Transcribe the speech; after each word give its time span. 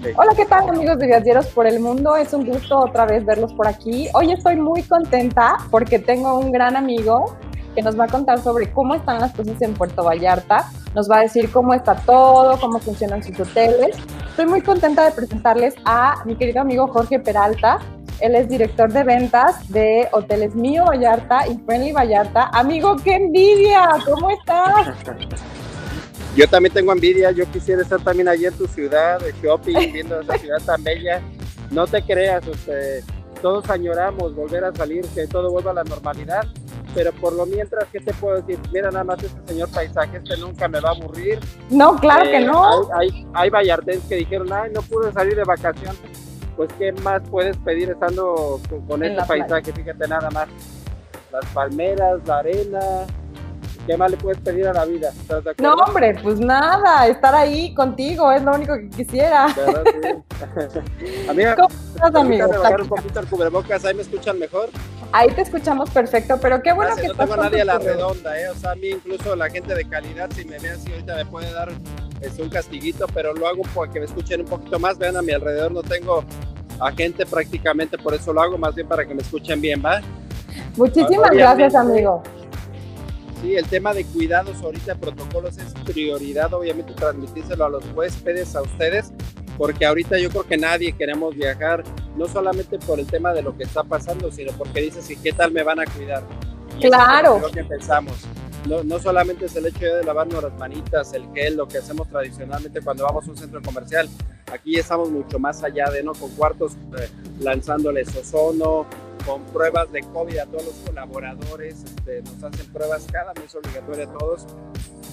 Hola, 0.00 0.32
¿qué 0.36 0.44
tal 0.44 0.68
amigos 0.68 0.98
de 0.98 1.08
Viajeros 1.08 1.46
por 1.48 1.66
el 1.66 1.80
Mundo? 1.80 2.14
Es 2.14 2.32
un 2.32 2.46
gusto 2.46 2.78
otra 2.78 3.04
vez 3.04 3.24
verlos 3.24 3.52
por 3.52 3.66
aquí. 3.66 4.06
Hoy 4.14 4.30
estoy 4.30 4.54
muy 4.54 4.82
contenta 4.82 5.56
porque 5.72 5.98
tengo 5.98 6.38
un 6.38 6.52
gran 6.52 6.76
amigo 6.76 7.36
que 7.74 7.82
nos 7.82 7.98
va 7.98 8.04
a 8.04 8.06
contar 8.06 8.40
sobre 8.40 8.70
cómo 8.70 8.94
están 8.94 9.20
las 9.20 9.32
cosas 9.32 9.60
en 9.60 9.74
Puerto 9.74 10.04
Vallarta. 10.04 10.70
Nos 10.94 11.10
va 11.10 11.18
a 11.18 11.20
decir 11.22 11.50
cómo 11.50 11.74
está 11.74 11.96
todo, 11.96 12.60
cómo 12.60 12.78
funcionan 12.78 13.24
sus 13.24 13.40
hoteles. 13.40 13.96
Estoy 14.30 14.46
muy 14.46 14.62
contenta 14.62 15.04
de 15.04 15.10
presentarles 15.10 15.74
a 15.84 16.22
mi 16.24 16.36
querido 16.36 16.60
amigo 16.60 16.86
Jorge 16.86 17.18
Peralta. 17.18 17.80
Él 18.20 18.36
es 18.36 18.48
director 18.48 18.92
de 18.92 19.02
ventas 19.02 19.68
de 19.68 20.08
Hoteles 20.12 20.54
Mío 20.54 20.84
Vallarta 20.86 21.46
y 21.48 21.58
Friendly 21.58 21.90
Vallarta. 21.90 22.50
Amigo, 22.52 22.96
qué 23.02 23.16
envidia, 23.16 23.88
¿cómo 24.06 24.30
estás? 24.30 24.94
Yo 26.38 26.48
también 26.48 26.72
tengo 26.72 26.92
envidia, 26.92 27.32
yo 27.32 27.50
quisiera 27.50 27.82
estar 27.82 28.00
también 28.00 28.28
allí 28.28 28.46
en 28.46 28.54
tu 28.54 28.68
ciudad, 28.68 29.18
de 29.18 29.34
shopping, 29.42 29.92
viendo 29.92 30.20
esa 30.20 30.38
ciudad 30.38 30.62
tan 30.64 30.84
bella. 30.84 31.20
No 31.72 31.84
te 31.88 32.00
creas, 32.00 32.46
este, 32.46 33.02
todos 33.42 33.68
añoramos 33.68 34.36
volver 34.36 34.62
a 34.62 34.72
salir, 34.72 35.04
que 35.16 35.26
todo 35.26 35.50
vuelva 35.50 35.72
a 35.72 35.74
la 35.74 35.82
normalidad, 35.82 36.46
pero 36.94 37.10
por 37.14 37.32
lo 37.32 37.44
mientras, 37.44 37.88
¿qué 37.90 37.98
te 37.98 38.14
puedo 38.14 38.40
decir? 38.40 38.56
Mira 38.72 38.88
nada 38.92 39.02
más 39.02 39.20
este 39.20 39.40
señor 39.48 39.68
paisaje, 39.72 40.18
este 40.18 40.36
nunca 40.36 40.68
me 40.68 40.78
va 40.78 40.90
a 40.90 40.92
aburrir. 40.92 41.40
No, 41.70 41.96
claro 41.96 42.22
que 42.22 42.36
eh, 42.36 42.46
no. 42.46 42.88
Hay, 42.94 43.26
hay, 43.34 43.50
hay 43.50 43.98
que 44.08 44.14
dijeron, 44.14 44.52
ay, 44.52 44.70
no 44.72 44.80
pude 44.82 45.12
salir 45.12 45.34
de 45.34 45.42
vacaciones. 45.42 45.98
Pues, 46.56 46.72
¿qué 46.78 46.92
más 47.02 47.20
puedes 47.28 47.56
pedir 47.56 47.90
estando 47.90 48.60
con, 48.86 49.02
este 49.02 49.24
paisaje? 49.26 49.72
Fíjate 49.72 50.06
nada 50.06 50.30
más. 50.30 50.46
Las 51.32 51.44
palmeras, 51.46 52.20
la 52.26 52.38
arena, 52.38 53.06
¿Qué 53.88 53.96
más 53.96 54.10
le 54.10 54.18
puedes 54.18 54.38
pedir 54.40 54.66
a 54.68 54.74
la 54.74 54.84
vida? 54.84 55.10
no, 55.62 55.72
hombre, 55.72 56.14
pues 56.22 56.38
nada, 56.38 57.06
estar 57.06 57.34
ahí 57.34 57.72
contigo 57.72 58.30
es 58.30 58.42
lo 58.42 58.52
único 58.52 58.74
que 58.76 58.90
quisiera. 58.90 59.46
Amiga, 61.30 61.56
¿cómo 61.56 61.68
estás, 61.70 62.14
amigo? 62.14 62.48
bajar 62.48 62.82
un 62.82 62.88
poquito 62.88 63.20
el 63.20 63.26
cubrebocas, 63.26 63.86
ahí 63.86 63.94
me 63.94 64.02
escuchan 64.02 64.38
mejor. 64.38 64.68
Ahí 65.10 65.30
te 65.30 65.40
escuchamos 65.40 65.88
perfecto, 65.88 66.38
pero 66.38 66.62
qué 66.62 66.74
bueno 66.74 66.94
que 66.96 67.08
no 67.08 67.14
tengo 67.14 67.36
nadie 67.36 67.62
a 67.62 67.64
la 67.64 67.78
redonda, 67.78 68.38
¿eh? 68.38 68.50
O 68.50 68.54
sea, 68.56 68.72
a 68.72 68.74
mí 68.74 68.88
incluso 68.88 69.34
la 69.34 69.48
gente 69.48 69.74
de 69.74 69.88
calidad, 69.88 70.28
si 70.34 70.44
me 70.44 70.58
ve 70.58 70.68
así 70.68 70.92
ahorita 70.92 71.16
me 71.16 71.24
puede 71.24 71.50
dar 71.50 71.70
es 72.20 72.38
un 72.38 72.50
castiguito, 72.50 73.06
pero 73.14 73.32
lo 73.32 73.48
hago 73.48 73.62
para 73.74 73.90
que 73.90 74.00
me 74.00 74.04
escuchen 74.04 74.42
un 74.42 74.48
poquito 74.48 74.78
más. 74.78 74.98
Vean, 74.98 75.16
a 75.16 75.22
mi 75.22 75.32
alrededor 75.32 75.72
no 75.72 75.82
tengo 75.82 76.24
a 76.78 76.92
gente 76.92 77.24
prácticamente, 77.24 77.96
por 77.96 78.12
eso 78.12 78.34
lo 78.34 78.42
hago, 78.42 78.58
más 78.58 78.74
bien 78.74 78.86
para 78.86 79.06
que 79.06 79.14
me 79.14 79.22
escuchen 79.22 79.62
bien, 79.62 79.82
¿va? 79.82 80.02
Muchísimas 80.76 81.30
gracias, 81.30 81.74
amigo. 81.74 82.22
Sí, 83.40 83.54
el 83.56 83.66
tema 83.66 83.94
de 83.94 84.04
cuidados 84.04 84.60
ahorita, 84.62 84.96
protocolos 84.96 85.58
es 85.58 85.72
prioridad, 85.84 86.52
obviamente 86.52 86.92
transmitírselo 86.94 87.64
a 87.64 87.68
los 87.68 87.84
huéspedes, 87.94 88.56
a 88.56 88.62
ustedes, 88.62 89.12
porque 89.56 89.86
ahorita 89.86 90.18
yo 90.18 90.28
creo 90.30 90.44
que 90.44 90.56
nadie 90.56 90.92
queremos 90.92 91.36
viajar, 91.36 91.84
no 92.16 92.26
solamente 92.26 92.78
por 92.78 92.98
el 92.98 93.06
tema 93.06 93.32
de 93.32 93.42
lo 93.42 93.56
que 93.56 93.64
está 93.64 93.84
pasando, 93.84 94.32
sino 94.32 94.52
porque 94.52 94.80
dices, 94.80 95.08
¿y 95.10 95.16
qué 95.16 95.32
tal 95.32 95.52
me 95.52 95.62
van 95.62 95.80
a 95.80 95.84
cuidar? 95.84 96.24
claro. 96.80 97.36
Es 97.36 97.42
lo 97.42 97.50
que 97.50 97.64
pensamos. 97.64 98.14
No, 98.66 98.82
no, 98.82 98.98
solamente 98.98 99.46
es 99.46 99.56
el 99.56 99.66
hecho 99.66 99.86
de 99.86 100.04
lavarnos 100.04 100.42
las 100.42 100.58
manitas, 100.58 101.12
el 101.14 101.26
gel, 101.32 101.56
lo 101.56 101.66
que 101.66 101.78
hacemos 101.78 102.08
tradicionalmente 102.08 102.80
cuando 102.80 103.04
vamos 103.04 103.26
a 103.26 103.30
un 103.30 103.36
centro 103.36 103.62
comercial. 103.62 104.08
Aquí 104.52 104.76
estamos 104.76 105.10
mucho 105.10 105.38
más 105.38 105.62
allá 105.62 105.90
de, 105.90 106.02
¿no? 106.02 106.12
Con 106.12 106.30
cuartos 106.32 106.72
eh, 106.98 107.08
lanzándoles 107.40 108.14
ozono, 108.14 108.86
con 109.28 109.44
pruebas 109.44 109.92
de 109.92 110.00
COVID 110.00 110.38
a 110.38 110.46
todos 110.46 110.64
los 110.64 110.74
colaboradores, 110.86 111.84
este, 111.84 112.22
nos 112.22 112.42
hacen 112.42 112.66
pruebas 112.72 113.06
cada 113.12 113.34
mes 113.34 113.54
obligatoria 113.54 114.04
a 114.04 114.12
todos. 114.18 114.46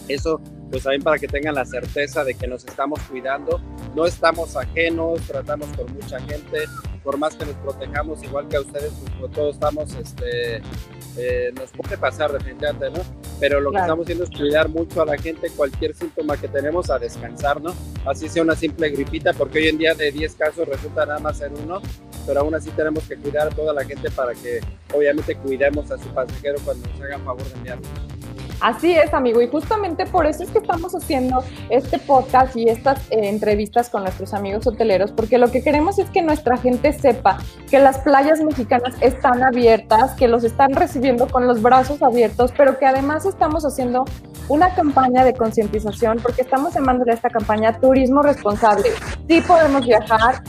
Eso, 0.08 0.40
pues 0.72 0.84
también 0.84 1.04
para 1.04 1.20
que 1.20 1.28
tengan 1.28 1.56
la 1.56 1.66
certeza 1.66 2.24
de 2.24 2.34
que 2.34 2.48
nos 2.48 2.64
estamos 2.64 3.02
cuidando, 3.10 3.60
no 3.94 4.06
estamos 4.06 4.56
ajenos, 4.56 5.20
tratamos 5.28 5.68
con 5.76 5.94
mucha 5.94 6.22
gente, 6.22 6.60
por 7.04 7.18
más 7.18 7.36
que 7.36 7.46
nos 7.46 7.56
protejamos, 7.56 8.24
igual 8.24 8.48
que 8.48 8.56
a 8.56 8.62
ustedes, 8.62 8.94
pues, 9.20 9.32
todos 9.34 9.56
estamos, 9.56 9.94
este, 9.96 10.62
eh, 11.18 11.52
nos 11.54 11.72
puede 11.72 11.98
pasar 11.98 12.32
definitivamente, 12.32 12.92
¿no? 12.92 13.06
Pero 13.42 13.60
lo 13.60 13.72
que 13.72 13.80
estamos 13.80 14.06
haciendo 14.06 14.24
es 14.24 14.30
cuidar 14.30 14.70
mucho 14.70 15.02
a 15.02 15.06
la 15.06 15.18
gente, 15.18 15.50
cualquier 15.50 15.94
síntoma 15.94 16.38
que 16.38 16.48
tenemos, 16.48 16.90
a 16.90 17.00
descansar, 17.00 17.62
¿no? 17.62 17.74
Así 18.06 18.30
sea 18.30 18.44
una 18.44 18.56
simple 18.56 18.90
gripita, 18.92 19.34
porque 19.34 19.60
hoy 19.60 19.68
en 19.68 19.78
día 19.78 19.94
de 19.94 20.12
10 20.12 20.36
casos 20.36 20.68
resulta 20.68 21.06
nada 21.06 21.20
más 21.20 21.42
en 21.42 21.54
uno, 21.58 21.82
pero 22.26 22.42
aún 22.42 22.56
así 22.56 22.70
tenemos 22.72 23.04
que 23.08 23.16
cuidar 23.18 23.48
a 23.48 23.50
toda 23.52 23.74
la 23.74 23.84
gente 23.84 24.10
para 24.12 24.34
que 24.34 24.60
obviamente 24.94 25.36
cuidemos 25.36 25.92
a 25.92 25.98
su 25.98 26.08
pasajero 26.10 26.58
cuando 26.64 26.88
nos 26.90 27.02
hagan 27.02 27.24
favor 27.24 27.44
de 27.44 27.54
enviarlo. 27.54 27.88
Así 28.62 28.94
es, 28.94 29.14
amigo, 29.14 29.42
y 29.42 29.48
justamente 29.48 30.06
por 30.06 30.26
eso 30.26 30.44
es 30.44 30.50
que 30.50 30.60
estamos 30.60 30.96
haciendo 30.96 31.44
este 31.70 32.00
podcast 32.00 32.56
y 32.56 32.70
estas 32.70 33.00
eh, 33.12 33.28
entrevistas 33.28 33.90
con 33.90 34.04
nuestros 34.04 34.34
amigos 34.34 34.66
hoteleros, 34.66 35.12
porque 35.12 35.38
lo 35.38 35.52
que 35.52 35.62
queremos 35.62 36.00
es 36.00 36.10
que 36.10 36.22
nuestra 36.22 36.58
gente 36.58 36.94
sepa 36.94 37.38
que 37.70 37.80
las 37.80 38.00
playas 38.00 38.42
mexicanas 38.42 38.96
están 39.02 39.44
abiertas, 39.44 40.14
que 40.14 40.28
los 40.28 40.44
están 40.44 40.74
recibiendo 40.74 41.28
con 41.28 41.48
los 41.48 41.62
brazos 41.62 42.02
abiertos, 42.02 42.54
pero 42.56 42.80
que 42.80 42.86
además 42.86 43.26
estamos 43.26 43.66
haciendo 43.66 44.06
una 44.48 44.74
campaña 44.74 45.26
de 45.26 45.34
concientización, 45.34 46.20
porque 46.22 46.42
estamos 46.42 46.74
llamándole 46.74 47.12
a 47.12 47.16
esta 47.16 47.30
campaña 47.30 47.80
Turismo 47.80 48.22
Responsable. 48.22 48.90
Sí 49.28 49.42
podemos 49.42 49.86
viajar, 49.86 50.44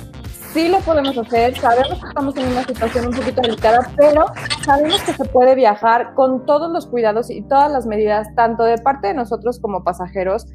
sí 0.57 0.69
lo 0.69 0.81
podemos 0.81 1.19
hacer, 1.19 1.55
sabemos 1.59 2.01
que 2.01 2.09
estamos 2.09 2.35
en 2.39 2.47
una 2.47 2.65
situación 2.65 3.09
un 3.09 3.13
poquito 3.13 3.43
delicada, 3.43 3.91
pero 3.95 4.25
sabemos 4.65 5.03
que 5.03 5.13
se 5.13 5.25
puede 5.27 5.55
viajar 5.55 6.15
con 6.15 6.47
todos 6.47 6.73
los 6.73 6.87
cuidados 6.87 7.29
y 7.29 7.43
todas 7.43 7.71
las 7.71 7.85
medidas, 7.85 8.35
tanto 8.35 8.65
de 8.65 8.79
parte 8.79 9.09
de 9.09 9.15
nosotros 9.15 9.61
como 9.61 9.85
pasajeros, 9.85 10.47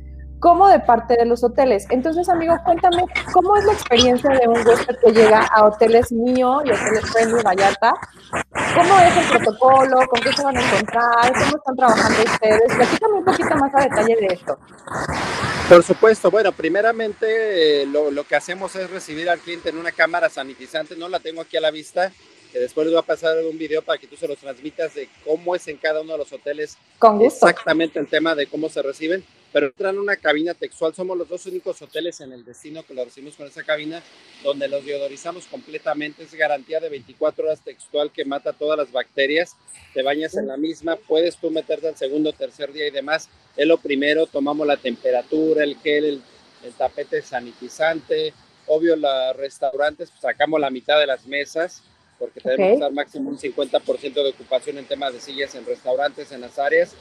como 0.42 0.68
de 0.68 0.80
parte 0.80 1.16
de 1.16 1.26
los 1.26 1.44
hoteles. 1.44 1.86
Entonces, 1.92 2.28
amigo, 2.28 2.58
cuéntame, 2.66 3.06
¿cómo 3.32 3.56
es 3.56 3.64
la 3.64 3.74
experiencia 3.74 4.30
de 4.32 4.48
un 4.48 4.68
huésped 4.68 4.98
que 4.98 5.12
llega 5.12 5.46
a 5.46 5.66
hoteles 5.66 6.12
mío 6.12 6.62
y 6.66 6.72
hoteles 6.72 7.06
Friendly 7.12 7.44
Vallarta? 7.44 7.94
¿Cómo 8.74 9.00
es 9.00 9.18
el 9.18 9.38
protocolo? 9.38 9.98
¿Con 10.08 10.20
qué 10.20 10.34
se 10.34 10.44
van 10.44 10.58
a 10.58 10.68
encontrar? 10.68 11.32
¿Cómo 11.32 11.58
están 11.58 11.76
trabajando 11.76 12.24
ustedes? 12.24 12.76
Platícame 12.76 13.14
un 13.14 13.24
poquito 13.24 13.56
más 13.56 13.76
a 13.76 13.82
detalle 13.82 14.16
de 14.16 14.26
esto. 14.34 14.58
Por 15.70 15.84
supuesto, 15.84 16.32
bueno, 16.32 16.52
primeramente 16.52 17.84
eh, 17.84 17.86
lo, 17.86 18.10
lo, 18.10 18.24
que 18.24 18.36
hacemos 18.36 18.76
es 18.76 18.90
recibir 18.90 19.30
al 19.30 19.38
cliente 19.38 19.70
en 19.70 19.78
una 19.78 19.92
cámara 19.92 20.28
sanitizante, 20.28 20.96
no 20.96 21.08
la 21.08 21.20
tengo 21.20 21.42
aquí 21.42 21.56
a 21.58 21.62
la 21.62 21.70
vista, 21.70 22.12
que 22.52 22.58
después 22.58 22.88
les 22.88 22.96
voy 22.96 23.04
a 23.04 23.06
pasar 23.06 23.38
un 23.48 23.60
video 23.60 23.84
para 23.84 24.00
que 24.00 24.08
tú 24.08 24.16
se 24.18 24.28
los 24.28 24.40
transmitas 24.40 24.96
de 24.96 25.08
cómo 25.24 25.56
es 25.56 25.68
en 25.68 25.78
cada 25.78 26.02
uno 26.02 26.14
de 26.14 26.18
los 26.18 26.34
hoteles 26.34 26.78
Con 26.98 27.22
exactamente 27.22 28.00
el 28.00 28.08
tema 28.08 28.34
de 28.34 28.48
cómo 28.48 28.68
se 28.70 28.82
reciben 28.82 29.24
pero 29.52 29.68
entran 29.68 29.96
en 29.96 30.02
una 30.02 30.16
cabina 30.16 30.54
textual. 30.54 30.94
Somos 30.94 31.18
los 31.18 31.28
dos 31.28 31.46
únicos 31.46 31.82
hoteles 31.82 32.22
en 32.22 32.32
el 32.32 32.46
destino 32.46 32.84
que 32.84 32.94
lo 32.94 33.04
recibimos 33.04 33.36
con 33.36 33.48
esa 33.48 33.64
cabina, 33.64 34.02
donde 34.44 34.68
los 34.68 34.86
deodorizamos 34.86 35.46
completamente. 35.48 36.24
Es 36.24 36.34
garantía 36.34 36.80
de 36.80 36.90
24 36.90 37.46
horas 37.46 37.62
textual 37.62 38.12
que 38.12 38.26
mata 38.26 38.54
todas 38.54 38.78
las 38.78 38.92
bacterias. 38.92 39.56
Te 39.94 40.04
bañas 40.04 40.36
en 40.36 40.48
la 40.48 40.58
misma, 40.58 40.96
puedes 40.96 41.38
tú 41.38 41.52
meterte 41.52 41.88
al 41.88 41.98
segundo 41.98 42.32
tercer 42.34 42.72
día 42.72 42.88
y 42.88 42.92
demás. 42.92 43.30
Es 43.58 43.68
lo 43.68 43.78
primero, 43.78 44.26
tomamos 44.26 44.66
la 44.66 44.78
temperatura, 44.78 45.64
el 45.64 45.78
gel, 45.78 46.22
el, 46.64 46.74
tapete 46.74 47.22
sanitizante. 47.22 48.34
Obvio, 48.68 48.96
los 48.96 49.36
restaurantes, 49.36 50.10
pues, 50.12 50.22
sacamos 50.22 50.60
la 50.62 50.70
mitad 50.70 51.00
de 51.00 51.08
las 51.08 51.26
mesas 51.26 51.84
porque 52.22 52.40
tenemos 52.40 52.76
que 52.76 52.82
dar 52.82 52.92
máximo 52.92 53.32
un 53.32 53.40
50% 53.40 54.14
de 54.14 54.30
ocupación 54.30 54.78
en 54.78 54.86
temas 54.86 55.12
de 55.12 55.20
sillas 55.20 55.56
en 55.56 55.66
restaurantes, 55.66 56.32
en 56.32 56.42
las 56.42 56.60
áreas. 56.60 56.96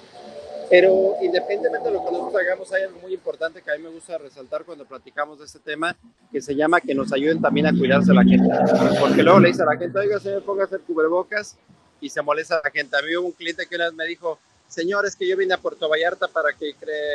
Pero 0.71 1.17
independientemente 1.21 1.89
de 1.89 1.95
lo 1.95 2.05
que 2.05 2.13
nosotros 2.13 2.41
hagamos, 2.41 2.73
hay 2.73 2.85
algo 2.85 3.01
muy 3.01 3.13
importante 3.13 3.61
que 3.61 3.73
a 3.73 3.77
mí 3.77 3.83
me 3.83 3.91
gusta 3.91 4.17
resaltar 4.19 4.65
cuando 4.65 4.85
platicamos 4.85 5.41
de 5.41 5.47
este 5.47 5.59
tema, 5.59 5.97
que 6.31 6.41
se 6.41 6.55
llama 6.55 6.81
que 6.81 6.95
nos 6.95 7.13
ayuden 7.13 7.43
también 7.43 7.67
a 7.67 7.77
cuidarse 7.77 8.15
la 8.15 8.23
gente. 8.23 8.49
Porque 9.01 9.25
luego 9.25 9.41
le 9.41 9.49
dice 9.49 9.63
a 9.63 9.67
la 9.67 9.77
gente, 9.77 9.99
oiga, 9.99 10.21
señor, 10.21 10.45
póngase 10.45 10.77
el 10.77 10.83
cubrebocas 10.83 11.57
y 12.01 12.09
se 12.09 12.23
molesta 12.23 12.61
la 12.63 12.71
gente. 12.71 12.97
A 12.97 13.03
mí 13.03 13.17
hubo 13.17 13.27
un 13.27 13.33
cliente 13.33 13.67
que 13.67 13.75
una 13.75 13.87
vez 13.87 13.95
me 13.95 14.07
dijo, 14.07 14.39
señor, 14.69 15.05
es 15.07 15.17
que 15.17 15.27
yo 15.27 15.37
vine 15.37 15.55
a 15.55 15.59
Puerto 15.59 15.89
Vallarta 15.89 16.29
para 16.29 16.53
que 16.53 16.73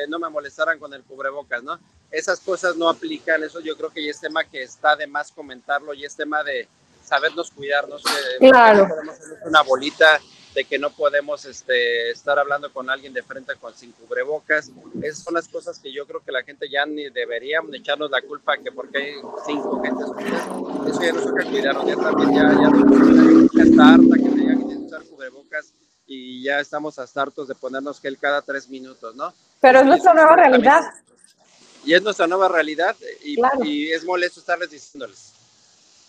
no 0.10 0.20
me 0.20 0.30
molestaran 0.30 0.78
con 0.78 0.94
el 0.94 1.04
cubrebocas, 1.04 1.64
¿no? 1.64 1.80
Esas 2.12 2.42
cosas 2.42 2.76
no 2.76 2.90
aplican, 2.90 3.42
eso 3.42 3.62
yo 3.62 3.78
creo 3.78 3.90
que 3.90 4.04
ya 4.04 4.12
es 4.12 4.20
tema 4.20 4.44
que 4.44 4.64
está 4.64 4.98
de 4.98 5.08
más 5.08 5.32
comentarlo 5.32 5.94
y 5.94 6.04
es 6.04 6.14
tema 6.14 6.44
de 6.44 6.68
sabernos 7.06 7.52
cuidarnos. 7.52 8.04
Claro. 8.40 8.88
Podemos 8.90 9.16
hacer 9.16 9.38
una 9.46 9.62
bolita 9.62 10.20
de 10.56 10.64
que 10.64 10.80
no 10.80 10.90
podemos 10.90 11.44
este, 11.46 12.10
estar 12.10 12.40
hablando 12.40 12.72
con 12.72 12.90
alguien 12.90 13.14
de 13.14 13.22
frente 13.22 13.54
con 13.58 13.76
sin 13.76 13.92
cubrebocas. 13.92 14.72
Esas 15.04 15.24
son 15.24 15.34
las 15.34 15.50
cosas 15.50 15.78
que 15.80 15.92
yo 15.92 16.08
creo 16.08 16.22
que 16.22 16.32
la 16.32 16.44
gente 16.44 16.70
ya 16.70 16.86
ni 16.86 17.10
deberíamos 17.10 17.74
echarnos 17.76 18.10
la 18.10 18.22
culpa 18.22 18.58
que 18.58 18.72
porque 18.72 18.98
hay 18.98 19.14
cinco 19.46 19.82
gentes 19.84 20.08
Eso 20.88 21.02
ya 21.02 21.12
nos 21.12 21.26
toca 21.26 21.44
cuidarnos, 21.44 21.86
ya 21.86 21.96
también 21.98 22.34
ya, 22.34 22.54
ya, 23.54 23.64
está 23.64 23.94
harta 23.94 24.16
que 24.16 24.30
tengan 24.30 24.70
que 24.70 24.76
usar 24.78 25.04
cubrebocas 25.04 25.74
y 26.08 26.42
ya 26.42 26.62
estamos 26.62 26.98
hasta 27.00 27.22
hartos 27.22 27.50
de 27.50 27.56
ponernos 27.56 28.00
gel 28.00 28.18
cada 28.18 28.42
tres 28.42 28.70
minutos, 28.70 29.14
¿no? 29.14 29.34
Pero 29.60 29.80
es 29.80 29.86
nuestra 29.86 30.14
nueva 30.14 30.38
realidad. 30.38 30.84
Y 31.84 31.94
es 31.94 32.02
nuestra 32.02 32.28
nueva 32.28 32.48
realidad 32.48 32.96
y, 33.24 33.36
y 33.64 33.92
es 33.92 34.06
molesto 34.06 34.40
estarles 34.40 34.70
diciéndoles. 34.70 35.34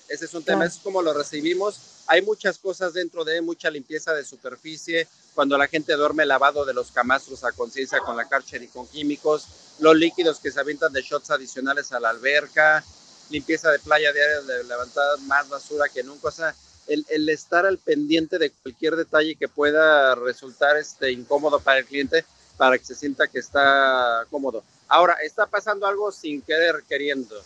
Ese 0.09 0.27
es 0.27 0.35
un 0.35 0.45
tema, 0.45 0.65
es 0.65 0.79
como 0.79 1.03
lo 1.03 1.13
recibimos. 1.13 1.96
Hay 2.09 2.23
muchas 2.23 2.59
cosas 2.59 2.93
dentro 2.93 3.25
de 3.25 3.41
mucha 3.41 3.71
limpieza 3.71 4.15
de 4.15 4.25
superficie, 4.25 5.09
cuando 5.35 5.59
la 5.59 5.69
gente 5.69 5.95
duerme 5.95 6.25
lavado 6.25 6.65
de 6.65 6.73
los 6.73 6.93
camastros 6.93 7.45
a 7.45 7.53
conciencia 7.53 8.01
con 8.01 8.17
la 8.17 8.29
cárcel 8.29 8.63
y 8.63 8.69
con 8.69 8.87
químicos, 8.87 9.47
los 9.81 9.97
líquidos 9.97 10.41
que 10.41 10.51
se 10.51 10.61
avientan 10.61 10.93
de 10.93 11.03
shots 11.03 11.31
adicionales 11.31 11.93
a 11.93 12.01
la 12.01 12.11
alberca, 12.11 12.85
limpieza 13.31 13.71
de 13.71 13.79
playa 13.79 14.13
diaria, 14.13 14.41
de 14.43 14.65
levantar 14.65 15.19
más 15.23 15.49
basura 15.49 15.89
que 15.93 16.03
nunca. 16.03 16.29
O 16.29 16.31
sea, 16.31 16.55
el, 16.87 17.29
estar 17.29 17.67
al 17.67 17.79
pendiente 17.79 18.39
de 18.39 18.51
cualquier 18.51 18.97
detalle 18.97 19.35
que 19.35 19.49
pueda 19.49 20.15
resultar 20.15 20.77
este, 20.77 21.11
incómodo 21.11 21.61
para 21.61 21.81
el 21.81 21.87
cliente, 21.87 22.25
para 22.57 22.79
que 22.79 22.85
se 22.85 22.95
sienta 22.95 23.27
que 23.27 23.41
está 23.41 24.25
cómodo. 24.31 24.63
Ahora, 24.89 25.15
está 25.25 25.47
pasando 25.47 25.87
algo 25.87 26.13
sin 26.13 26.41
querer 26.43 26.85
queriendo. 26.89 27.43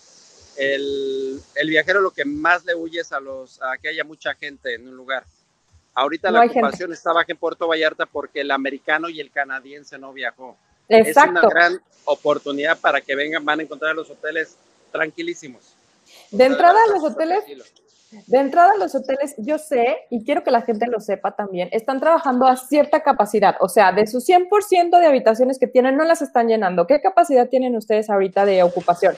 El, 0.60 1.42
viajero 1.68 2.00
lo 2.00 2.10
que 2.10 2.24
más 2.24 2.64
le 2.64 2.74
huye 2.74 3.00
es 3.00 3.12
a, 3.12 3.20
los, 3.20 3.60
a 3.62 3.78
que 3.78 3.88
haya 3.88 4.04
mucha 4.04 4.34
gente 4.34 4.74
en 4.74 4.88
un 4.88 4.96
lugar. 4.96 5.24
Ahorita 5.94 6.30
la 6.30 6.44
ocupación 6.44 6.92
está 6.92 7.12
baja 7.12 7.32
en 7.32 7.36
Puerto 7.36 7.66
Vallarta 7.66 8.06
porque 8.06 8.42
el 8.42 8.50
americano 8.50 9.08
y 9.08 9.20
el 9.20 9.30
canadiense 9.30 9.98
no 9.98 10.12
viajó. 10.12 10.56
Exacto. 10.88 11.38
Es 11.38 11.44
una 11.44 11.48
gran 11.48 11.80
oportunidad 12.04 12.78
para 12.78 13.00
que 13.00 13.14
vengan, 13.14 13.44
van 13.44 13.60
a 13.60 13.62
encontrar 13.62 13.94
los 13.94 14.10
hoteles 14.10 14.56
tranquilísimos. 14.92 15.74
De 16.30 16.44
entrada 16.44 16.78
a 16.88 16.92
los 16.92 17.04
hoteles, 17.04 17.44
de 18.26 18.38
entrada 18.38 18.72
a 18.72 18.76
los 18.76 18.94
hoteles, 18.94 19.34
yo 19.38 19.58
sé, 19.58 19.98
y 20.10 20.24
quiero 20.24 20.42
que 20.42 20.50
la 20.50 20.62
gente 20.62 20.86
lo 20.88 21.00
sepa 21.00 21.36
también, 21.36 21.68
están 21.72 22.00
trabajando 22.00 22.46
a 22.46 22.56
cierta 22.56 23.02
capacidad, 23.02 23.56
o 23.60 23.68
sea, 23.68 23.92
de 23.92 24.06
su 24.06 24.18
100% 24.18 24.98
de 24.98 25.06
habitaciones 25.06 25.58
que 25.58 25.68
tienen, 25.68 25.96
no 25.96 26.04
las 26.04 26.20
están 26.20 26.48
llenando. 26.48 26.86
¿Qué 26.86 27.00
capacidad 27.00 27.48
tienen 27.48 27.76
ustedes 27.76 28.10
ahorita 28.10 28.44
de 28.44 28.62
ocupación? 28.62 29.14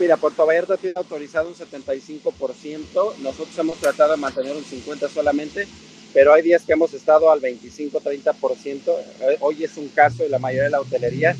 Mira, 0.00 0.16
Puerto 0.16 0.46
Vallarta 0.46 0.78
tiene 0.78 0.94
autorizado 0.96 1.48
un 1.48 1.54
75%, 1.54 3.16
nosotros 3.18 3.58
hemos 3.58 3.76
tratado 3.76 4.12
de 4.12 4.16
mantener 4.16 4.56
un 4.56 4.64
50% 4.64 5.10
solamente, 5.10 5.68
pero 6.14 6.32
hay 6.32 6.40
días 6.40 6.62
que 6.64 6.72
hemos 6.72 6.94
estado 6.94 7.30
al 7.30 7.42
25-30%. 7.42 8.80
Eh, 9.20 9.36
hoy 9.40 9.62
es 9.62 9.76
un 9.76 9.88
caso 9.88 10.22
de 10.22 10.30
la 10.30 10.38
mayoría 10.38 10.64
de 10.64 10.70
la 10.70 10.80
hotelería, 10.80 11.36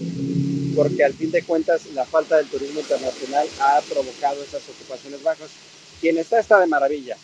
porque 0.77 1.03
al 1.03 1.15
fin 1.15 1.31
de 1.31 1.43
cuentas 1.43 1.87
la 1.95 2.05
falta 2.05 2.37
del 2.37 2.49
turismo 2.49 2.81
internacional 2.81 3.49
ha 3.61 3.81
provocado 3.89 4.43
esas 4.43 4.63
ocupaciones 4.69 5.23
bajas 5.23 5.49
quien 5.99 6.19
está 6.19 6.39
está 6.39 6.61
de 6.61 6.67
maravilla. 6.67 7.17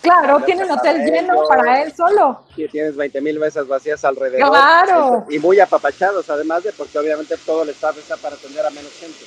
Claro, 0.00 0.42
tiene 0.46 0.64
un 0.64 0.70
hotel 0.70 1.04
lleno 1.04 1.46
para 1.46 1.82
él 1.82 1.92
solo. 1.94 2.40
Sí, 2.56 2.66
tienes 2.68 2.96
20 2.96 3.20
mil 3.20 3.38
mesas 3.38 3.68
vacías 3.68 4.02
alrededor. 4.02 4.48
Claro. 4.48 5.26
Y 5.28 5.38
muy 5.38 5.60
apapachados, 5.60 6.30
además 6.30 6.64
de 6.64 6.72
porque 6.72 6.98
obviamente 6.98 7.36
todo 7.36 7.64
el 7.64 7.68
staff 7.68 7.98
está 7.98 8.16
para 8.16 8.36
atender 8.36 8.64
a 8.64 8.70
menos 8.70 8.92
gente. 8.98 9.26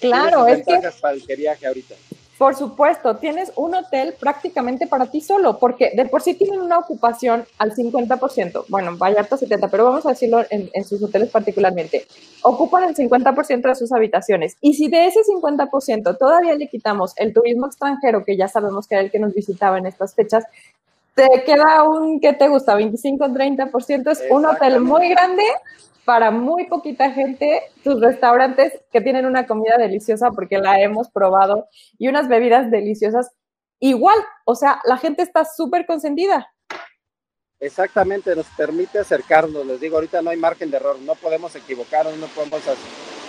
Claro, 0.00 0.46
es 0.46 0.64
que... 0.66 0.80
para 1.00 1.14
el 1.14 1.36
viaje 1.36 1.66
ahorita. 1.66 1.94
Por 2.38 2.56
supuesto, 2.56 3.16
tienes 3.16 3.52
un 3.54 3.76
hotel 3.76 4.14
prácticamente 4.18 4.88
para 4.88 5.06
ti 5.06 5.20
solo, 5.20 5.58
porque 5.60 5.92
de 5.94 6.06
por 6.06 6.20
sí 6.20 6.34
tienen 6.34 6.60
una 6.60 6.78
ocupación 6.78 7.44
al 7.58 7.72
50%, 7.72 8.64
bueno, 8.68 8.96
Vallarta 8.96 9.36
70%, 9.36 9.68
pero 9.70 9.84
vamos 9.84 10.04
a 10.04 10.10
decirlo 10.10 10.44
en, 10.50 10.84
sus 10.84 11.00
hoteles 11.00 11.30
particularmente, 11.30 12.06
ocupan 12.42 12.84
el 12.84 12.96
50% 12.96 13.68
de 13.68 13.74
sus 13.76 13.92
habitaciones. 13.92 14.56
Y 14.60 14.74
si 14.74 14.88
de 14.88 15.06
ese 15.06 15.20
50% 15.20 16.18
todavía 16.18 16.54
le 16.54 16.68
quitamos 16.68 17.12
el 17.18 17.32
turismo 17.32 17.66
extranjero, 17.66 18.24
que 18.24 18.36
ya 18.36 18.48
sabemos 18.48 18.88
que 18.88 18.96
era 18.96 19.04
el 19.04 19.12
que 19.12 19.20
nos 19.20 19.32
visitaba 19.32 19.78
en 19.78 19.86
estas 19.86 20.16
fechas, 20.16 20.44
te 21.14 21.44
queda 21.46 21.84
un, 21.84 22.18
¿qué 22.18 22.32
te 22.32 22.48
gusta? 22.48 22.74
25, 22.74 23.26
30%, 23.26 24.10
es 24.10 24.24
un 24.30 24.44
hotel 24.44 24.80
muy 24.80 25.08
grande 25.08 25.44
para 26.04 26.30
muy 26.30 26.66
poquita 26.66 27.10
gente 27.12 27.62
tus 27.82 28.00
restaurantes 28.00 28.72
que 28.92 29.00
tienen 29.00 29.26
una 29.26 29.46
comida 29.46 29.78
deliciosa 29.78 30.30
porque 30.30 30.58
la 30.58 30.80
hemos 30.80 31.10
probado 31.10 31.68
y 31.98 32.08
unas 32.08 32.28
bebidas 32.28 32.70
deliciosas 32.70 33.30
igual. 33.80 34.18
O 34.44 34.54
sea, 34.54 34.80
la 34.84 34.96
gente 34.96 35.22
está 35.22 35.44
súper 35.44 35.86
consentida. 35.86 36.48
Exactamente, 37.60 38.34
nos 38.36 38.46
permite 38.56 38.98
acercarnos. 38.98 39.64
Les 39.66 39.80
digo, 39.80 39.96
ahorita 39.96 40.20
no 40.20 40.30
hay 40.30 40.36
margen 40.36 40.70
de 40.70 40.76
error, 40.76 40.98
no 41.00 41.14
podemos 41.14 41.54
equivocarnos, 41.56 42.16
no 42.18 42.26
podemos 42.26 42.60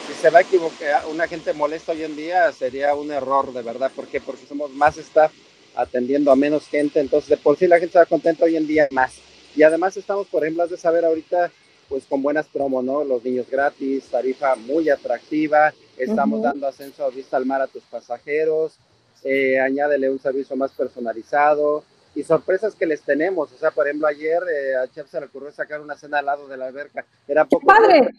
Si 0.08 0.14
se 0.14 0.30
va 0.30 0.40
a 0.40 0.42
equivocar, 0.42 1.04
una 1.10 1.28
gente 1.28 1.54
molesta 1.54 1.94
hoy 1.94 2.04
en 2.04 2.16
día 2.16 2.52
sería 2.52 2.96
un 2.96 3.12
error, 3.12 3.54
de 3.54 3.62
verdad. 3.62 3.92
¿Por 3.96 4.08
qué? 4.08 4.20
Porque 4.20 4.46
somos 4.46 4.72
más 4.72 4.98
staff 4.98 5.32
atendiendo 5.76 6.32
a 6.32 6.36
menos 6.36 6.68
gente, 6.68 7.00
entonces 7.00 7.30
de 7.30 7.38
por 7.38 7.58
sí 7.58 7.68
la 7.68 7.78
gente 7.78 7.98
está 7.98 8.06
contenta 8.06 8.46
hoy 8.46 8.58
en 8.58 8.68
día 8.68 8.88
más. 8.92 9.20
Y 9.56 9.64
además 9.64 9.96
estamos, 9.96 10.28
por 10.28 10.44
ejemplo, 10.44 10.68
de 10.68 10.78
saber 10.78 11.06
ahorita 11.06 11.52
pues 11.90 12.06
con 12.06 12.22
buenas 12.22 12.48
promos, 12.48 12.84
¿no? 12.84 13.04
Los 13.04 13.24
niños 13.24 13.50
gratis, 13.50 14.06
tarifa 14.06 14.56
muy 14.56 14.90
atractiva, 14.90 15.74
estamos 15.98 16.42
dando 16.42 16.68
ascenso 16.68 17.06
a 17.06 17.10
vista 17.10 17.38
al 17.38 17.46
mar 17.46 17.62
a 17.62 17.68
tus 17.68 17.84
pasajeros, 17.84 18.78
eh, 19.24 19.60
añádele 19.60 20.10
un 20.10 20.20
servicio 20.20 20.56
más 20.56 20.72
personalizado 20.72 21.84
y 22.16 22.24
sorpresas 22.24 22.76
que 22.76 22.86
les 22.86 23.02
tenemos. 23.02 23.52
O 23.52 23.58
sea, 23.58 23.72
por 23.72 23.88
ejemplo, 23.88 24.08
ayer 24.08 24.42
eh, 24.52 24.76
a 24.76 24.88
Chef 24.88 25.10
se 25.10 25.20
le 25.20 25.28
ocurrió 25.28 25.52
sacar 25.52 25.82
una 25.82 25.96
cena 25.96 26.20
al 26.20 26.26
lado 26.26 26.48
de 26.48 26.58
la 26.58 26.68
alberca. 26.68 27.06
Era 27.28 27.46
poco. 27.46 27.66
¡Padre! 27.66 28.10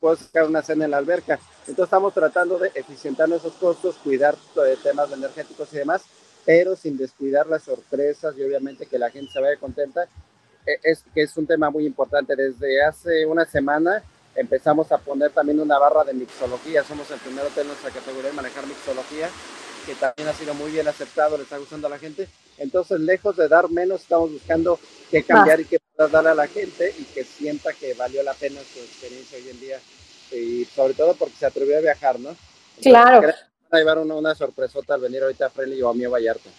Puedo 0.00 0.16
sacar 0.16 0.44
una 0.46 0.62
cena 0.62 0.84
en 0.84 0.90
la 0.90 0.98
alberca. 0.98 1.38
Entonces 1.60 1.84
estamos 1.84 2.12
tratando 2.12 2.58
de 2.58 2.70
eficientar 2.74 3.28
nuestros 3.28 3.54
costos, 3.54 3.96
cuidar 3.96 4.34
eh, 4.66 4.76
temas 4.82 5.10
energéticos 5.12 5.72
y 5.72 5.76
demás, 5.76 6.02
pero 6.44 6.76
sin 6.76 6.96
descuidar 6.96 7.46
las 7.46 7.62
sorpresas 7.62 8.36
y 8.36 8.42
obviamente 8.42 8.86
que 8.86 8.98
la 8.98 9.10
gente 9.10 9.32
se 9.32 9.40
vaya 9.40 9.56
contenta 9.58 10.08
es 10.66 11.04
que 11.14 11.22
es 11.22 11.36
un 11.36 11.46
tema 11.46 11.70
muy 11.70 11.86
importante. 11.86 12.36
Desde 12.36 12.82
hace 12.82 13.26
una 13.26 13.44
semana 13.44 14.02
empezamos 14.34 14.90
a 14.92 14.98
poner 14.98 15.30
también 15.30 15.60
una 15.60 15.78
barra 15.78 16.04
de 16.04 16.14
mixología. 16.14 16.84
Somos 16.84 17.10
el 17.10 17.18
primer 17.18 17.44
hotel 17.44 17.62
en 17.62 17.68
nuestra 17.68 17.90
categoría 17.90 18.30
de 18.30 18.36
manejar 18.36 18.66
mixología, 18.66 19.28
que 19.86 19.94
también 19.94 20.28
ha 20.28 20.32
sido 20.32 20.54
muy 20.54 20.70
bien 20.70 20.88
aceptado, 20.88 21.36
le 21.36 21.44
está 21.44 21.58
gustando 21.58 21.86
a 21.86 21.90
la 21.90 21.98
gente. 21.98 22.28
Entonces, 22.58 23.00
lejos 23.00 23.36
de 23.36 23.48
dar 23.48 23.70
menos, 23.70 24.02
estamos 24.02 24.32
buscando 24.32 24.78
qué 25.10 25.22
cambiar 25.22 25.60
y 25.60 25.64
qué 25.64 25.78
dar 25.96 26.26
a 26.26 26.34
la 26.34 26.46
gente 26.46 26.94
y 26.98 27.04
que 27.04 27.24
sienta 27.24 27.72
que 27.72 27.94
valió 27.94 28.22
la 28.22 28.34
pena 28.34 28.60
su 28.60 28.80
experiencia 28.80 29.38
hoy 29.38 29.50
en 29.50 29.60
día. 29.60 29.80
Y 30.32 30.64
sobre 30.64 30.94
todo 30.94 31.14
porque 31.14 31.36
se 31.36 31.46
atrevió 31.46 31.78
a 31.78 31.80
viajar, 31.80 32.18
¿no? 32.18 32.34
claro. 32.82 33.32
a 33.70 33.78
llevar 33.78 33.98
una, 33.98 34.14
una 34.14 34.34
sorpresota 34.34 34.94
al 34.94 35.00
venir 35.00 35.22
ahorita 35.22 35.46
a 35.46 35.50
Freli 35.50 35.80
o 35.82 35.88
a 35.88 35.94
mí 35.94 36.04
a 36.04 36.08
Vallarta. 36.08 36.50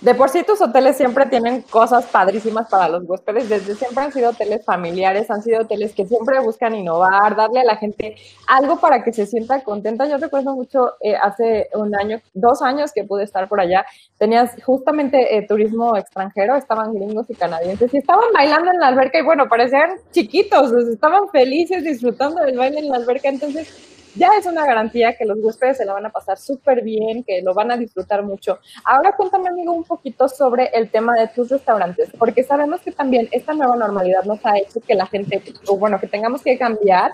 De 0.00 0.14
por 0.14 0.30
sí 0.30 0.42
tus 0.44 0.62
hoteles 0.62 0.96
siempre 0.96 1.26
tienen 1.26 1.60
cosas 1.60 2.06
padrísimas 2.06 2.70
para 2.70 2.88
los 2.88 3.04
huéspedes, 3.04 3.50
desde 3.50 3.74
siempre 3.74 4.02
han 4.02 4.12
sido 4.12 4.30
hoteles 4.30 4.64
familiares, 4.64 5.30
han 5.30 5.42
sido 5.42 5.60
hoteles 5.60 5.94
que 5.94 6.06
siempre 6.06 6.40
buscan 6.40 6.74
innovar, 6.74 7.36
darle 7.36 7.60
a 7.60 7.64
la 7.64 7.76
gente 7.76 8.16
algo 8.46 8.80
para 8.80 9.04
que 9.04 9.12
se 9.12 9.26
sienta 9.26 9.62
contenta. 9.62 10.08
Yo 10.08 10.16
recuerdo 10.16 10.54
mucho 10.54 10.92
eh, 11.02 11.16
hace 11.16 11.68
un 11.74 11.94
año, 11.94 12.18
dos 12.32 12.62
años 12.62 12.92
que 12.94 13.04
pude 13.04 13.24
estar 13.24 13.46
por 13.46 13.60
allá, 13.60 13.84
tenías 14.16 14.56
justamente 14.64 15.36
eh, 15.36 15.46
turismo 15.46 15.94
extranjero, 15.94 16.56
estaban 16.56 16.94
gringos 16.94 17.28
y 17.28 17.34
canadienses 17.34 17.92
y 17.92 17.98
estaban 17.98 18.32
bailando 18.32 18.70
en 18.70 18.80
la 18.80 18.88
alberca 18.88 19.18
y 19.18 19.22
bueno, 19.22 19.50
parecían 19.50 19.98
chiquitos, 20.12 20.72
estaban 20.72 21.28
felices 21.28 21.84
disfrutando 21.84 22.40
del 22.40 22.56
baile 22.56 22.78
en 22.78 22.88
la 22.88 22.96
alberca, 22.96 23.28
entonces 23.28 23.89
ya 24.14 24.30
es 24.38 24.46
una 24.46 24.66
garantía 24.66 25.16
que 25.16 25.24
los 25.24 25.38
huéspedes 25.38 25.78
se 25.78 25.84
la 25.84 25.92
van 25.92 26.06
a 26.06 26.10
pasar 26.10 26.38
súper 26.38 26.82
bien, 26.82 27.24
que 27.24 27.42
lo 27.42 27.54
van 27.54 27.70
a 27.70 27.76
disfrutar 27.76 28.22
mucho. 28.22 28.58
Ahora 28.84 29.12
cuéntame, 29.16 29.48
amigo, 29.48 29.72
un 29.72 29.84
poquito 29.84 30.28
sobre 30.28 30.70
el 30.74 30.90
tema 30.90 31.14
de 31.14 31.28
tus 31.28 31.48
restaurantes, 31.48 32.10
porque 32.18 32.42
sabemos 32.42 32.80
que 32.80 32.92
también 32.92 33.28
esta 33.30 33.54
nueva 33.54 33.76
normalidad 33.76 34.24
nos 34.24 34.44
ha 34.44 34.58
hecho 34.58 34.80
que 34.80 34.94
la 34.94 35.06
gente, 35.06 35.42
o 35.68 35.76
bueno, 35.76 36.00
que 36.00 36.06
tengamos 36.06 36.42
que 36.42 36.58
cambiar 36.58 37.12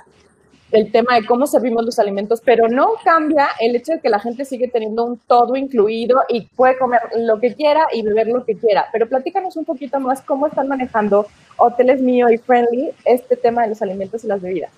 el 0.72 0.90
tema 0.90 1.14
de 1.14 1.24
cómo 1.24 1.46
servimos 1.46 1.84
los 1.84 1.98
alimentos, 1.98 2.40
pero 2.44 2.68
no 2.68 2.94
cambia 3.04 3.48
el 3.60 3.76
hecho 3.76 3.92
de 3.92 4.00
que 4.00 4.08
la 4.08 4.18
gente 4.18 4.44
sigue 4.44 4.68
teniendo 4.68 5.04
un 5.04 5.18
todo 5.18 5.54
incluido 5.54 6.22
y 6.28 6.42
puede 6.42 6.76
comer 6.76 7.00
lo 7.16 7.38
que 7.38 7.54
quiera 7.54 7.86
y 7.92 8.02
beber 8.02 8.28
lo 8.28 8.44
que 8.44 8.56
quiera. 8.56 8.86
Pero 8.92 9.08
platícanos 9.08 9.56
un 9.56 9.64
poquito 9.64 10.00
más 10.00 10.22
cómo 10.22 10.46
están 10.46 10.68
manejando 10.68 11.26
Hoteles 11.56 12.00
Mío 12.00 12.28
y 12.30 12.38
Friendly 12.38 12.90
este 13.04 13.36
tema 13.36 13.62
de 13.62 13.68
los 13.68 13.82
alimentos 13.82 14.24
y 14.24 14.26
las 14.26 14.40
bebidas. 14.40 14.72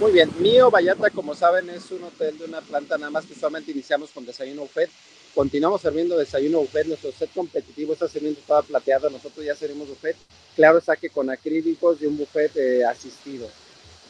Muy 0.00 0.12
bien, 0.12 0.30
Mío 0.38 0.70
Vallarta, 0.70 1.10
como 1.10 1.34
saben, 1.34 1.68
es 1.68 1.90
un 1.90 2.02
hotel 2.02 2.38
de 2.38 2.46
una 2.46 2.62
planta 2.62 2.96
nada 2.96 3.10
más 3.10 3.26
que 3.26 3.34
solamente 3.34 3.70
iniciamos 3.70 4.08
con 4.12 4.24
desayuno 4.24 4.62
buffet. 4.62 4.88
Continuamos 5.34 5.82
sirviendo 5.82 6.16
desayuno 6.16 6.60
buffet, 6.60 6.86
nuestro 6.86 7.12
set 7.12 7.30
competitivo 7.34 7.92
está 7.92 8.08
sirviendo 8.08 8.40
toda 8.46 8.62
plateada, 8.62 9.10
nosotros 9.10 9.44
ya 9.44 9.54
servimos 9.54 9.90
buffet. 9.90 10.16
Claro, 10.56 10.80
saque 10.80 11.10
con 11.10 11.28
acrílicos 11.28 12.00
y 12.00 12.06
un 12.06 12.16
buffet 12.16 12.56
eh, 12.56 12.82
asistido. 12.82 13.46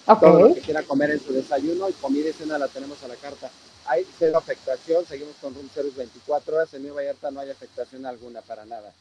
Todo 0.07 0.41
lo 0.41 0.55
que 0.55 0.61
quiera 0.61 0.85
comer 0.85 1.11
en 1.11 1.21
su 1.21 1.33
desayuno 1.33 1.89
y 1.89 1.93
comida 1.95 2.29
y 2.29 2.35
cena 2.35 2.57
la 2.57 2.69
tenemos 2.69 3.03
a 3.03 3.09
la 3.09 3.17
carta. 3.17 3.51
Hay 3.87 4.07
cero 4.17 4.39
afectación, 4.39 5.05
seguimos 5.07 5.35
con 5.41 5.53
room 5.57 5.69
service 5.75 5.97
24 5.97 6.55
horas, 6.55 6.73
en 6.73 6.85
Mío 6.85 6.95
Vallarta 6.95 7.33
no 7.33 7.41
hay 7.41 7.51
afectación 7.51 8.07
alguna 8.07 8.43
para 8.43 8.65
nada. 8.65 8.93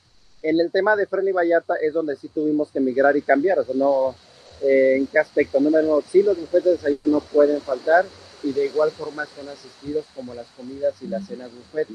En 0.42 0.60
el 0.60 0.72
tema 0.72 0.96
de 0.96 1.06
Friendly 1.06 1.34
Vallarta 1.34 1.76
es 1.76 1.94
donde 1.94 2.16
sí 2.16 2.30
tuvimos 2.30 2.70
que 2.72 2.80
migrar 2.80 3.16
y 3.16 3.22
cambiar, 3.22 3.60
o 3.60 3.64
sea, 3.64 3.76
no, 3.76 4.16
eh, 4.62 4.96
¿En 4.98 5.08
qué 5.08 5.20
aspecto? 5.20 5.60
Número 5.60 5.88
uno, 5.88 6.04
sí, 6.12 6.22
los 6.22 6.38
de 6.38 6.62
desayuno 6.62 7.00
no 7.06 7.20
pueden 7.22 7.62
faltar 7.62 8.06
y 8.44 8.52
de 8.52 8.66
igual 8.66 8.92
forma 8.92 9.26
son 9.36 9.48
asistidos 9.50 10.06
como 10.16 10.34
las 10.34 10.48
comidas 10.58 10.96
y 11.02 11.08
las 11.08 11.26
cenas 11.26 11.52
buffet. 11.54 11.88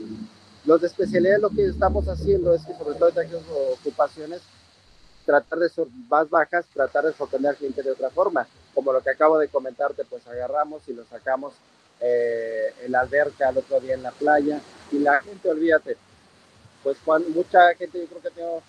Los 0.64 0.80
de 0.80 0.86
especialidad 0.86 1.38
lo 1.40 1.50
que 1.50 1.66
estamos 1.66 2.08
haciendo 2.08 2.54
es 2.54 2.62
que 2.64 2.74
sobre 2.74 2.98
todo 2.98 3.10
en 3.10 3.18
aquellas 3.18 3.42
ocupaciones, 3.80 4.40
tratar 5.26 5.58
de 5.58 5.68
ser 5.68 5.86
más 6.08 6.28
bajas, 6.28 6.66
tratar 6.72 7.04
de 7.04 7.12
sorprender 7.12 7.50
al 7.50 7.56
cliente 7.56 7.82
de 7.82 7.90
otra 7.90 8.10
forma. 8.10 8.46
Como 8.74 8.92
lo 8.92 9.02
que 9.02 9.10
acabo 9.10 9.38
de 9.38 9.48
comentarte, 9.48 10.04
pues 10.04 10.26
agarramos 10.26 10.82
y 10.88 10.94
lo 10.94 11.04
sacamos 11.04 11.54
eh, 12.00 12.74
en 12.84 12.92
la 12.92 13.00
alberca, 13.00 13.50
el 13.50 13.58
otro 13.58 13.80
día 13.80 13.94
en 13.94 14.02
la 14.02 14.10
playa, 14.10 14.60
y 14.90 14.98
la 14.98 15.20
gente, 15.20 15.48
olvídate, 15.48 15.96
pues 16.82 16.98
cuando, 17.04 17.28
mucha 17.30 17.74
gente 17.74 17.98
yo 18.00 18.06
creo 18.06 18.22
que 18.22 18.30
tengo 18.30 18.62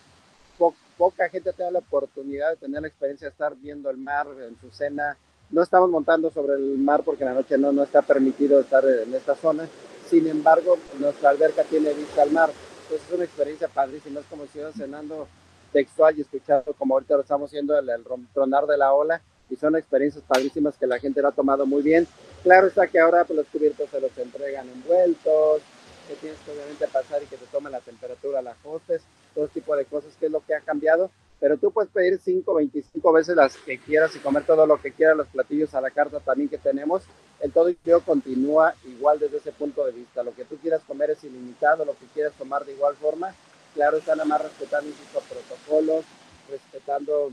poca 0.97 1.29
gente 1.29 1.53
tiene 1.53 1.71
la 1.71 1.79
oportunidad 1.79 2.51
de 2.51 2.57
tener 2.57 2.81
la 2.81 2.87
experiencia 2.87 3.27
de 3.27 3.31
estar 3.31 3.55
viendo 3.55 3.89
el 3.89 3.97
mar 3.97 4.27
en 4.47 4.59
su 4.59 4.69
cena. 4.71 5.17
No 5.49 5.61
estamos 5.61 5.89
montando 5.89 6.31
sobre 6.31 6.55
el 6.55 6.77
mar 6.77 7.03
porque 7.03 7.23
en 7.23 7.29
la 7.29 7.35
noche 7.35 7.57
no, 7.57 7.71
no 7.71 7.83
está 7.83 8.01
permitido 8.01 8.59
estar 8.59 8.83
en 8.85 9.13
esta 9.13 9.35
zona. 9.35 9.67
sin 10.09 10.27
embargo, 10.27 10.77
nuestra 10.99 11.29
alberca 11.29 11.63
tiene 11.63 11.93
vista 11.93 12.21
al 12.21 12.31
mar. 12.31 12.49
Entonces 12.83 13.07
es 13.07 13.15
una 13.15 13.25
experiencia 13.25 13.67
padrísima, 13.67 14.19
es 14.19 14.25
como 14.27 14.43
si 14.43 14.47
estuvieras 14.47 14.75
cenando 14.75 15.27
textual 15.71 16.17
y 16.17 16.21
escuchando 16.21 16.73
como 16.77 16.93
ahorita 16.93 17.15
lo 17.15 17.21
estamos 17.21 17.49
haciendo 17.49 17.77
el, 17.77 17.89
el 17.89 18.03
tronar 18.33 18.65
de 18.65 18.77
la 18.77 18.93
ola 18.93 19.21
y 19.49 19.55
son 19.55 19.75
experiencias 19.75 20.23
padrísimas 20.27 20.77
que 20.77 20.87
la 20.87 20.99
gente 20.99 21.21
lo 21.21 21.27
ha 21.27 21.31
tomado 21.31 21.65
muy 21.65 21.81
bien. 21.81 22.07
Claro 22.43 22.67
está 22.67 22.87
que 22.87 22.99
ahora 22.99 23.25
pues, 23.25 23.37
los 23.37 23.47
cubiertos 23.47 23.89
se 23.89 23.99
los 23.99 24.15
entregan 24.17 24.69
envueltos, 24.69 25.61
que 26.07 26.15
tienes 26.15 26.39
que 26.41 26.51
obviamente 26.51 26.87
pasar 26.87 27.21
y 27.23 27.25
que 27.25 27.37
te 27.37 27.45
tomen 27.47 27.71
la 27.71 27.79
temperatura, 27.79 28.41
las 28.41 28.57
hostes, 28.63 29.01
todo 29.35 29.47
tipo 29.49 29.75
de 29.75 29.85
cosas 29.85 30.15
que 30.19 30.25
es 30.25 30.31
lo 30.31 30.39
que 30.39 30.55
ha 30.55 30.61
cambiado. 30.61 31.11
Pero 31.39 31.57
tú 31.57 31.69
puedes 31.69 31.91
pedir 31.91 32.17
5, 32.17 32.53
25 32.53 33.11
veces 33.11 33.35
las 33.35 33.57
que 33.57 33.77
quieras 33.77 34.15
y 34.15 34.19
comer 34.19 34.45
todo 34.45 34.65
lo 34.65 34.81
que 34.81 34.93
quieras, 34.93 35.17
los 35.17 35.27
platillos 35.27 35.75
a 35.75 35.81
la 35.81 35.91
carta 35.91 36.19
también 36.21 36.49
que 36.49 36.57
tenemos. 36.57 37.03
El 37.41 37.51
todo 37.51 37.69
continúa 38.05 38.73
igual 38.85 39.19
desde 39.19 39.37
ese 39.37 39.51
punto 39.51 39.85
de 39.85 39.91
vista. 39.91 40.23
Lo 40.23 40.33
que 40.33 40.45
tú 40.45 40.55
quieras 40.57 40.81
comer 40.87 41.11
es 41.11 41.23
ilimitado, 41.23 41.83
lo 41.83 41.93
que 41.93 42.05
quieras 42.13 42.33
tomar 42.37 42.65
de 42.65 42.73
igual 42.73 42.95
forma. 42.95 43.35
Claro, 43.73 43.97
están 43.97 44.17
nada 44.17 44.29
más 44.29 44.41
respetando 44.41 44.89
incluso 44.89 45.19
protocolos, 45.27 46.05
respetando 46.49 47.31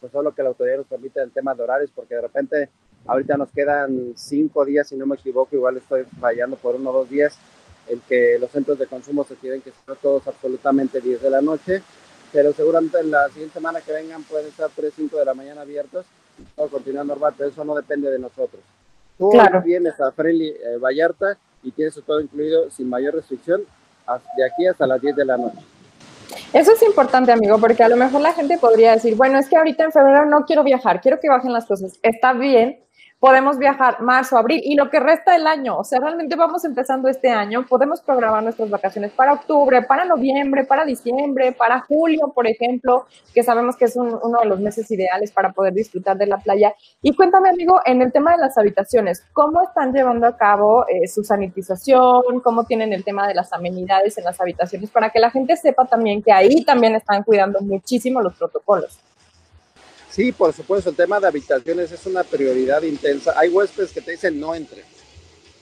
pues 0.00 0.10
todo 0.10 0.24
lo 0.24 0.34
que 0.34 0.42
la 0.42 0.48
autoridad 0.48 0.78
nos 0.78 0.86
permite 0.88 1.22
el 1.22 1.30
tema 1.30 1.54
de 1.54 1.62
horarios, 1.62 1.92
porque 1.94 2.16
de 2.16 2.22
repente 2.22 2.68
ahorita 3.06 3.36
nos 3.36 3.52
quedan 3.52 4.14
cinco 4.16 4.64
días, 4.64 4.88
si 4.88 4.96
no 4.96 5.06
me 5.06 5.14
equivoco, 5.14 5.54
igual 5.54 5.76
estoy 5.76 6.04
fallando 6.20 6.56
por 6.56 6.74
uno 6.74 6.90
o 6.90 6.92
dos 6.92 7.08
días, 7.08 7.38
el 7.88 8.00
que 8.02 8.38
los 8.38 8.50
centros 8.50 8.78
de 8.78 8.86
consumo 8.86 9.24
se 9.24 9.36
tienen 9.36 9.60
que 9.60 9.70
estar 9.70 9.96
todos 9.96 10.26
absolutamente 10.26 11.00
10 11.00 11.22
de 11.22 11.30
la 11.30 11.40
noche, 11.40 11.82
pero 12.32 12.52
seguramente 12.52 12.98
en 13.00 13.10
la 13.10 13.28
siguiente 13.28 13.54
semana 13.54 13.80
que 13.80 13.92
vengan 13.92 14.22
pueden 14.24 14.48
estar 14.48 14.70
3, 14.74 14.92
5 14.94 15.16
de 15.18 15.24
la 15.24 15.34
mañana 15.34 15.62
abiertos, 15.62 16.06
todo 16.56 16.68
continúa 16.68 17.04
normal, 17.04 17.34
pero 17.36 17.50
eso 17.50 17.64
no 17.64 17.74
depende 17.74 18.10
de 18.10 18.18
nosotros. 18.18 18.62
Tú 19.18 19.30
vienes 19.64 20.00
a 20.00 20.10
Friendly 20.10 20.48
eh, 20.48 20.78
Vallarta 20.80 21.36
y 21.62 21.70
tienes 21.70 21.94
todo 22.06 22.20
incluido 22.20 22.70
sin 22.70 22.88
mayor 22.88 23.14
restricción 23.14 23.62
de 24.36 24.44
aquí 24.44 24.66
hasta 24.66 24.86
las 24.86 25.00
10 25.00 25.16
de 25.16 25.24
la 25.24 25.36
noche. 25.36 25.58
Eso 26.52 26.72
es 26.72 26.82
importante, 26.82 27.32
amigo, 27.32 27.58
porque 27.58 27.82
a 27.82 27.88
lo 27.88 27.96
mejor 27.96 28.20
la 28.20 28.32
gente 28.32 28.58
podría 28.58 28.92
decir, 28.92 29.14
bueno, 29.16 29.38
es 29.38 29.48
que 29.48 29.56
ahorita 29.56 29.84
en 29.84 29.92
febrero 29.92 30.26
no 30.26 30.44
quiero 30.44 30.62
viajar, 30.62 31.00
quiero 31.00 31.20
que 31.20 31.28
bajen 31.28 31.52
las 31.52 31.66
cosas. 31.66 31.98
Está 32.02 32.32
bien, 32.32 32.80
podemos 33.22 33.56
viajar 33.56 34.00
marzo, 34.00 34.36
abril 34.36 34.60
y 34.64 34.74
lo 34.74 34.90
que 34.90 34.98
resta 34.98 35.34
del 35.34 35.46
año. 35.46 35.78
O 35.78 35.84
sea, 35.84 36.00
realmente 36.00 36.34
vamos 36.34 36.64
empezando 36.64 37.08
este 37.08 37.30
año, 37.30 37.64
podemos 37.68 38.00
programar 38.00 38.42
nuestras 38.42 38.68
vacaciones 38.68 39.12
para 39.12 39.34
octubre, 39.34 39.80
para 39.82 40.04
noviembre, 40.04 40.64
para 40.64 40.84
diciembre, 40.84 41.52
para 41.52 41.82
julio, 41.82 42.32
por 42.34 42.48
ejemplo, 42.48 43.06
que 43.32 43.44
sabemos 43.44 43.76
que 43.76 43.84
es 43.84 43.94
uno 43.94 44.40
de 44.42 44.48
los 44.48 44.58
meses 44.58 44.90
ideales 44.90 45.30
para 45.30 45.52
poder 45.52 45.72
disfrutar 45.72 46.16
de 46.16 46.26
la 46.26 46.38
playa. 46.38 46.74
Y 47.00 47.14
cuéntame, 47.14 47.50
amigo, 47.50 47.80
en 47.84 48.02
el 48.02 48.10
tema 48.10 48.32
de 48.32 48.38
las 48.38 48.58
habitaciones, 48.58 49.22
¿cómo 49.32 49.62
están 49.62 49.92
llevando 49.92 50.26
a 50.26 50.36
cabo 50.36 50.84
eh, 50.88 51.06
su 51.06 51.22
sanitización? 51.22 52.40
¿Cómo 52.42 52.64
tienen 52.64 52.92
el 52.92 53.04
tema 53.04 53.28
de 53.28 53.34
las 53.34 53.52
amenidades 53.52 54.18
en 54.18 54.24
las 54.24 54.40
habitaciones? 54.40 54.90
Para 54.90 55.10
que 55.10 55.20
la 55.20 55.30
gente 55.30 55.56
sepa 55.56 55.84
también 55.84 56.24
que 56.24 56.32
ahí 56.32 56.64
también 56.64 56.96
están 56.96 57.22
cuidando 57.22 57.60
muchísimo 57.60 58.20
los 58.20 58.34
protocolos. 58.34 58.98
Sí, 60.12 60.30
por 60.30 60.52
supuesto, 60.52 60.90
el 60.90 60.96
tema 60.96 61.18
de 61.18 61.26
habitaciones 61.26 61.90
es 61.90 62.04
una 62.04 62.22
prioridad 62.22 62.82
intensa. 62.82 63.32
Hay 63.34 63.48
huéspedes 63.48 63.92
que 63.92 64.02
te 64.02 64.10
dicen 64.10 64.38
no 64.38 64.54
entre 64.54 64.84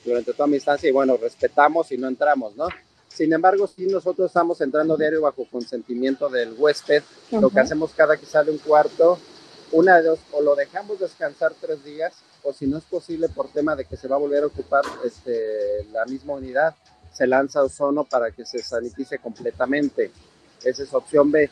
durante 0.04 0.33
toda 0.33 0.49
mi 0.49 0.57
estancia 0.57 0.88
y 0.88 0.92
bueno, 0.92 1.16
respetamos 1.16 1.92
y 1.92 1.99
no 1.99 2.09
entramos, 2.09 2.57
¿no? 2.57 2.66
Sin 3.07 3.33
embargo, 3.33 3.69
sí 3.69 3.87
nosotros 3.87 4.26
estamos 4.26 4.61
entrando 4.61 4.97
diario 4.97 5.21
bajo 5.21 5.47
consentimiento 5.49 6.28
del 6.28 6.54
huésped. 6.59 7.04
Lo 7.30 7.49
que 7.50 7.61
hacemos 7.61 7.92
cada 7.95 8.16
que 8.16 8.26
sale 8.26 8.50
un 8.50 8.59
cuarto, 8.59 9.21
una 9.71 9.99
de 9.99 10.09
dos, 10.09 10.19
o 10.33 10.42
lo 10.42 10.57
dejamos 10.57 10.99
descansar 10.99 11.52
tres 11.61 11.85
días, 11.85 12.14
o 12.42 12.52
si 12.52 12.66
no 12.66 12.78
es 12.78 12.85
posible 12.85 13.28
por 13.28 13.52
tema 13.52 13.76
de 13.76 13.85
que 13.85 13.97
se 13.97 14.09
va 14.09 14.16
a 14.16 14.19
volver 14.19 14.42
a 14.42 14.47
ocupar 14.47 14.83
este, 15.04 15.85
la 15.92 16.04
misma 16.07 16.35
unidad, 16.35 16.75
se 17.12 17.26
lanza 17.26 17.62
ozono 17.62 18.04
para 18.04 18.33
que 18.33 18.45
se 18.45 18.61
sanitice 18.61 19.19
completamente. 19.19 20.11
Esa 20.64 20.83
es 20.83 20.92
opción 20.92 21.30
B. 21.30 21.50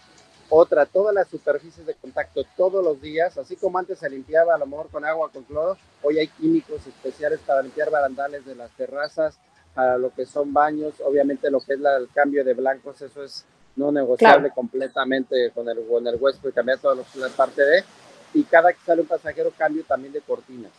Otra, 0.50 0.86
todas 0.86 1.14
las 1.14 1.28
superficies 1.28 1.86
de 1.86 1.94
contacto 1.94 2.42
todos 2.56 2.82
los 2.82 3.00
días, 3.02 3.36
así 3.36 3.56
como 3.56 3.78
antes 3.78 3.98
se 3.98 4.08
limpiaba 4.08 4.54
a 4.54 4.58
lo 4.58 4.66
mejor 4.66 4.88
con 4.88 5.04
agua, 5.04 5.30
con 5.30 5.44
cloro, 5.44 5.76
hoy 6.02 6.18
hay 6.18 6.28
químicos 6.28 6.86
especiales 6.86 7.40
para 7.46 7.62
limpiar 7.62 7.90
barandales 7.90 8.46
de 8.46 8.54
las 8.54 8.70
terrazas, 8.70 9.38
para 9.74 9.98
lo 9.98 10.10
que 10.14 10.24
son 10.24 10.52
baños, 10.54 10.94
obviamente 11.04 11.50
lo 11.50 11.60
que 11.60 11.74
es 11.74 11.80
el 11.80 12.08
cambio 12.14 12.44
de 12.44 12.54
blancos, 12.54 13.02
eso 13.02 13.22
es 13.22 13.44
no 13.76 13.92
negociable 13.92 14.50
completamente 14.54 15.50
con 15.54 15.68
el, 15.68 15.86
con 15.86 16.06
el 16.06 16.16
huésped, 16.16 16.54
cambiar 16.54 16.78
toda 16.78 16.96
la 16.96 17.28
parte 17.28 17.62
de, 17.62 17.84
y 18.32 18.42
cada 18.44 18.72
que 18.72 18.80
sale 18.86 19.02
un 19.02 19.06
pasajero, 19.06 19.52
cambio 19.56 19.84
también 19.86 20.12
de 20.12 20.20
cortinas. 20.22 20.72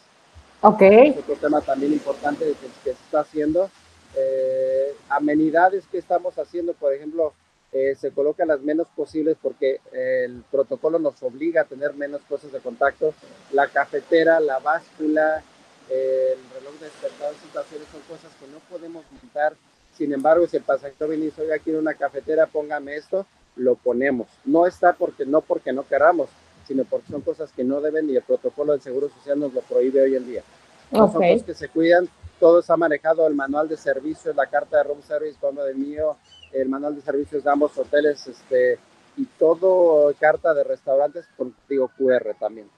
Ok. 0.62 0.82
Es 0.82 1.18
otro 1.18 1.36
tema 1.36 1.62
también 1.62 1.94
importante 1.94 2.44
que, 2.46 2.68
que 2.84 2.96
se 2.96 3.04
está 3.04 3.22
haciendo. 3.22 3.70
Eh, 4.16 4.94
amenidades 5.08 5.86
que 5.88 6.00
estamos 6.00 6.38
haciendo, 6.38 6.74
por 6.74 6.94
ejemplo, 6.94 7.34
eh, 7.72 7.96
se 7.96 8.12
coloca 8.12 8.46
las 8.46 8.62
menos 8.62 8.88
posibles 8.96 9.38
porque 9.42 9.80
el 9.92 10.44
protocolo 10.52 10.98
nos 10.98 11.22
obliga 11.22 11.62
a 11.62 11.66
tener 11.66 11.94
menos 11.94 12.22
cosas 12.28 12.52
de 12.52 12.60
contacto. 12.60 13.14
La 13.52 13.68
cafetera, 13.68 14.40
la 14.40 14.60
báscula, 14.60 15.44
el 15.90 16.38
reloj 16.54 16.80
de 16.80 16.86
despertador, 16.86 17.36
situaciones 17.36 17.88
son 17.92 18.02
cosas 18.02 18.32
que 18.40 18.48
no 18.48 18.60
podemos 18.70 19.04
montar. 19.12 19.54
Sin 19.96 20.14
embargo, 20.14 20.48
si 20.48 20.58
el 20.58 20.64
pasajero 20.64 21.10
viene 21.10 21.26
y 21.26 21.28
dice, 21.28 21.42
oiga, 21.42 21.60
quiero 21.60 21.80
una 21.80 21.94
cafetera, 21.94 22.48
póngame 22.48 22.96
esto, 22.96 23.26
lo 23.56 23.76
ponemos. 23.76 24.28
No 24.46 24.66
está 24.66 24.94
porque 24.94 25.26
no 25.26 25.42
porque 25.42 25.74
no 25.74 25.88
queramos, 25.88 26.30
sino 26.68 26.86
porque 26.86 27.12
son 27.12 27.22
cosas 27.22 27.52
que 27.52 27.64
no 27.64 27.82
deben 27.82 28.10
y 28.10 28.16
el 28.16 28.24
protocolo 28.24 28.72
del 28.72 28.82
Seguro 28.82 29.10
Social 29.10 29.40
nos 29.40 29.54
lo 29.54 29.62
prohíbe 29.62 30.02
hoy 30.02 30.16
en 30.16 30.26
día. 30.26 30.44
Son 30.92 31.12
cosas 31.12 31.44
que 31.44 31.54
se 31.54 31.68
cuidan, 31.68 32.08
todo 32.40 32.60
está 32.60 32.78
manejado, 32.78 33.28
el 33.28 33.36
manual 33.36 33.68
de 33.68 33.78
servicios, 33.78 34.36
la 34.36 34.48
carta 34.48 34.78
de 34.78 34.84
room 34.84 35.02
service, 35.04 35.38
como 35.40 35.64
de 35.64 35.74
mío, 35.74 36.18
el 36.54 36.70
manual 36.70 36.96
de 36.96 37.02
servicios 37.02 37.44
de 37.44 37.52
ambos 37.52 37.78
hoteles 37.78 38.26
este, 38.28 38.80
y 39.18 39.26
todo 39.26 40.14
carta 40.20 40.54
de 40.54 40.64
restaurantes 40.64 41.26
con 41.38 41.54
código 41.68 41.92
QR 41.98 42.36
también. 42.40 42.70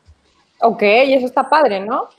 Ok, 0.59 0.81
y 0.81 1.13
eso 1.13 1.25
está 1.25 1.49
padre, 1.49 1.79
¿no? 1.79 2.09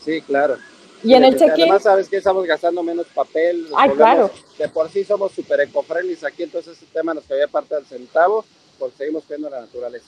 Sí, 0.00 0.22
claro. 0.22 0.56
Y 1.02 1.14
en 1.14 1.24
el 1.24 1.36
check-in. 1.36 1.62
Además, 1.62 1.82
sabes 1.82 2.08
que 2.08 2.16
estamos 2.16 2.44
gastando 2.44 2.82
menos 2.82 3.06
papel. 3.14 3.68
Ay, 3.76 3.90
claro. 3.90 4.30
De 4.58 4.68
por 4.68 4.90
sí 4.90 5.04
somos 5.04 5.32
súper 5.32 5.60
eco 5.60 5.84
aquí, 6.26 6.42
entonces 6.42 6.76
ese 6.76 6.86
tema 6.92 7.14
nos 7.14 7.24
queda 7.24 7.46
parte 7.46 7.76
del 7.76 7.84
centavo, 7.84 8.44
porque 8.78 8.96
seguimos 8.96 9.24
cuidando 9.24 9.50
la 9.50 9.60
naturaleza. 9.60 10.06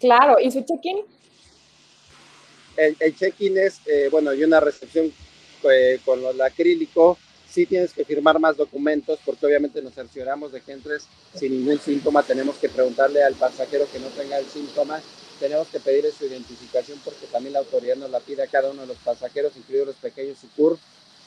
Claro, 0.00 0.38
¿y 0.40 0.50
su 0.50 0.62
check-in? 0.62 1.04
El, 2.76 2.96
el 2.98 3.16
check-in 3.16 3.58
es, 3.58 3.80
eh, 3.86 4.08
bueno, 4.10 4.32
y 4.32 4.42
una 4.42 4.60
recepción 4.60 5.12
eh, 5.70 6.00
con 6.04 6.24
el 6.24 6.40
acrílico, 6.40 7.18
sí 7.48 7.66
tienes 7.66 7.92
que 7.92 8.04
firmar 8.04 8.38
más 8.38 8.56
documentos 8.56 9.18
porque 9.24 9.46
obviamente 9.46 9.82
nos 9.82 9.94
cercioramos 9.94 10.52
de 10.52 10.60
que 10.60 10.72
entres 10.72 11.06
sin 11.34 11.52
ningún 11.52 11.80
síntoma. 11.80 12.22
Tenemos 12.22 12.56
que 12.56 12.68
preguntarle 12.68 13.22
al 13.22 13.34
pasajero 13.34 13.86
que 13.90 13.98
no 13.98 14.08
tenga 14.08 14.38
el 14.38 14.46
síntoma. 14.46 15.00
Tenemos 15.40 15.68
que 15.68 15.80
pedirle 15.80 16.12
su 16.12 16.26
identificación 16.26 16.98
porque 17.04 17.26
también 17.26 17.54
la 17.54 17.60
autoridad 17.60 17.96
nos 17.96 18.10
la 18.10 18.20
pide 18.20 18.42
a 18.42 18.48
cada 18.48 18.70
uno 18.70 18.82
de 18.82 18.88
los 18.88 18.98
pasajeros, 18.98 19.56
incluidos 19.56 19.88
los 19.88 19.96
pequeños 19.96 20.38
Sucur. 20.38 20.78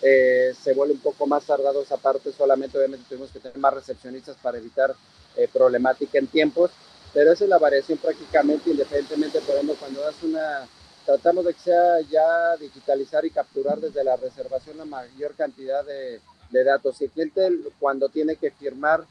Eh, 0.01 0.53
se 0.61 0.73
vuelve 0.73 0.93
un 0.93 0.99
poco 0.99 1.27
más 1.27 1.45
tardado 1.45 1.81
esa 1.81 1.97
parte, 1.97 2.31
solamente 2.31 2.75
obviamente 2.75 3.05
tenemos 3.07 3.29
que 3.29 3.39
tener 3.39 3.57
más 3.57 3.73
recepcionistas 3.73 4.35
para 4.41 4.57
evitar 4.57 4.95
eh, 5.37 5.47
problemática 5.51 6.17
en 6.17 6.25
tiempos, 6.25 6.71
pero 7.13 7.31
esa 7.31 7.43
es 7.43 7.49
la 7.49 7.59
variación 7.59 7.99
prácticamente 7.99 8.71
independientemente, 8.71 9.39
por 9.41 9.55
ejemplo, 9.55 9.75
cuando 9.79 10.01
das 10.01 10.15
una 10.23 10.67
tratamos 11.05 11.45
de 11.45 11.53
que 11.53 11.59
sea 11.59 12.01
ya 12.01 12.57
digitalizar 12.57 13.25
y 13.25 13.31
capturar 13.31 13.79
desde 13.79 14.03
la 14.03 14.15
reservación 14.15 14.77
la 14.77 14.85
mayor 14.85 15.33
cantidad 15.35 15.83
de, 15.85 16.19
datos. 16.63 16.99
Y 17.01 17.05
el 17.05 17.11
cliente 17.11 17.49
cuando 17.79 18.09
tiene 18.09 18.35
que 18.35 18.51
firmar 18.51 19.05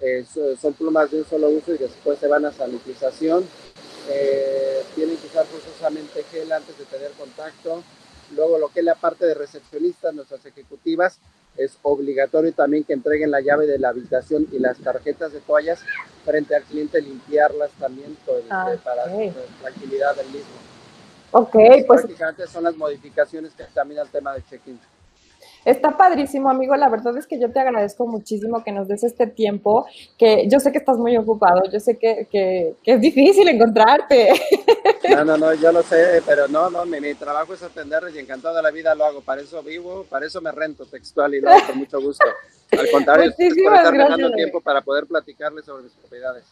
eh, 0.00 0.24
son 0.60 0.72
plumas 0.74 1.10
de 1.10 1.18
un 1.18 1.26
solo 1.26 1.50
uso 1.50 1.74
y 1.74 1.78
después 1.78 2.18
se 2.18 2.26
van 2.26 2.44
a 2.46 2.52
sanitización. 2.52 3.46
Eh, 4.08 4.82
tienen 4.94 5.16
que 5.16 5.26
usar 5.26 5.44
forzosamente 5.46 6.22
gel 6.24 6.50
antes 6.52 6.78
de 6.78 6.84
tener 6.84 7.10
contacto. 7.12 7.82
Luego 8.34 8.58
lo 8.58 8.68
que 8.68 8.80
es 8.80 8.84
la 8.86 8.94
parte 8.94 9.26
de 9.26 9.34
recepcionistas, 9.34 10.14
nuestras 10.14 10.44
ejecutivas, 10.46 11.18
es 11.56 11.78
obligatorio 11.82 12.52
también 12.52 12.84
que 12.84 12.92
entreguen 12.92 13.30
la 13.30 13.40
llave 13.40 13.66
de 13.66 13.78
la 13.78 13.90
habitación 13.90 14.46
y 14.52 14.58
las 14.58 14.78
tarjetas 14.78 15.32
de 15.32 15.40
toallas 15.40 15.80
frente 16.24 16.54
al 16.54 16.62
cliente, 16.64 17.00
limpiarlas 17.00 17.70
también 17.78 18.16
pues, 18.26 18.42
ah, 18.50 18.74
para 18.82 19.06
la 19.06 19.32
tranquilidad 19.62 20.16
del 20.16 20.26
mismo. 20.26 20.75
Ok, 21.38 21.52
pues. 21.86 22.00
Prácticamente 22.00 22.46
son 22.46 22.64
las 22.64 22.76
modificaciones 22.76 23.52
que 23.52 23.64
también 23.74 24.00
al 24.00 24.08
tema 24.08 24.32
de 24.32 24.42
check-in. 24.44 24.80
Está 25.66 25.94
padrísimo, 25.94 26.48
amigo. 26.48 26.74
La 26.76 26.88
verdad 26.88 27.14
es 27.18 27.26
que 27.26 27.38
yo 27.38 27.52
te 27.52 27.60
agradezco 27.60 28.06
muchísimo 28.06 28.64
que 28.64 28.72
nos 28.72 28.88
des 28.88 29.04
este 29.04 29.26
tiempo, 29.26 29.86
que 30.16 30.48
yo 30.48 30.60
sé 30.60 30.72
que 30.72 30.78
estás 30.78 30.96
muy 30.96 31.14
ocupado, 31.16 31.62
yo 31.70 31.78
sé 31.78 31.98
que, 31.98 32.26
que, 32.30 32.76
es 32.84 33.00
difícil 33.00 33.48
encontrarte. 33.48 34.30
No, 35.08 35.24
no, 35.24 35.36
no, 35.36 35.54
yo 35.54 35.70
lo 35.70 35.84
sé, 35.84 36.20
pero 36.26 36.48
no, 36.48 36.68
no, 36.68 36.84
mi, 36.84 37.14
trabajo 37.14 37.54
es 37.54 37.62
atender 37.62 38.02
y 38.12 38.18
encantado 38.18 38.56
de 38.56 38.62
la 38.62 38.72
vida 38.72 38.92
lo 38.94 39.04
hago. 39.04 39.20
Para 39.20 39.40
eso 39.40 39.62
vivo, 39.62 40.04
para 40.10 40.26
eso 40.26 40.40
me 40.40 40.50
rento 40.50 40.84
textual 40.84 41.32
y 41.34 41.40
lo 41.40 41.48
hago 41.48 41.66
con 41.68 41.78
mucho 41.78 42.00
gusto. 42.00 42.24
Al 42.72 42.90
contrario, 42.90 43.32
por 43.36 43.46
estar 43.76 43.92
dejando 43.92 44.32
tiempo 44.32 44.60
para 44.60 44.80
poder 44.80 45.06
platicarles 45.06 45.64
sobre 45.64 45.84
mis 45.84 45.92
propiedades. 45.92 46.44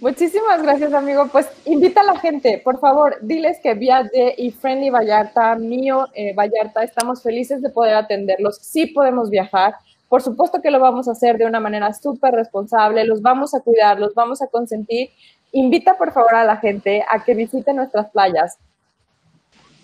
Muchísimas 0.00 0.62
gracias, 0.62 0.92
amigo. 0.92 1.28
Pues 1.28 1.46
invita 1.64 2.00
a 2.00 2.04
la 2.04 2.18
gente, 2.18 2.60
por 2.64 2.80
favor, 2.80 3.18
diles 3.20 3.58
que 3.62 3.74
Viaje 3.74 4.34
y 4.36 4.50
Friendly 4.50 4.90
Vallarta, 4.90 5.54
mío 5.54 6.08
eh, 6.14 6.34
Vallarta, 6.34 6.82
estamos 6.82 7.22
felices 7.22 7.62
de 7.62 7.70
poder 7.70 7.94
atenderlos. 7.94 8.56
Sí 8.56 8.86
podemos 8.86 9.30
viajar. 9.30 9.76
Por 10.08 10.22
supuesto 10.22 10.60
que 10.60 10.70
lo 10.70 10.80
vamos 10.80 11.06
a 11.06 11.12
hacer 11.12 11.38
de 11.38 11.46
una 11.46 11.60
manera 11.60 11.92
súper 11.92 12.34
responsable, 12.34 13.04
los 13.04 13.22
vamos 13.22 13.54
a 13.54 13.60
cuidar, 13.60 14.00
los 14.00 14.14
vamos 14.14 14.42
a 14.42 14.48
consentir. 14.48 15.10
Invita, 15.52 15.96
por 15.96 16.12
favor, 16.12 16.34
a 16.34 16.44
la 16.44 16.56
gente 16.56 17.04
a 17.08 17.24
que 17.24 17.34
visite 17.34 17.72
nuestras 17.72 18.10
playas. 18.10 18.58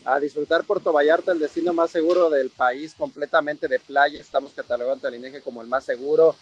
A 0.04 0.18
disfrutar 0.18 0.64
Puerto 0.64 0.92
Vallarta, 0.92 1.30
el 1.30 1.38
destino 1.38 1.73
más 1.73 1.92
seguro 1.92 2.28
del 2.28 2.50
país, 2.50 2.92
completamente 2.94 3.68
de 3.68 3.78
playa. 3.78 4.21
Estamos 4.21 4.52
catalogando 4.52 5.06
al 5.06 5.14
INEGE 5.14 5.42
como 5.42 5.62
el 5.62 5.68
más 5.68 5.85
seguro, 5.85 6.35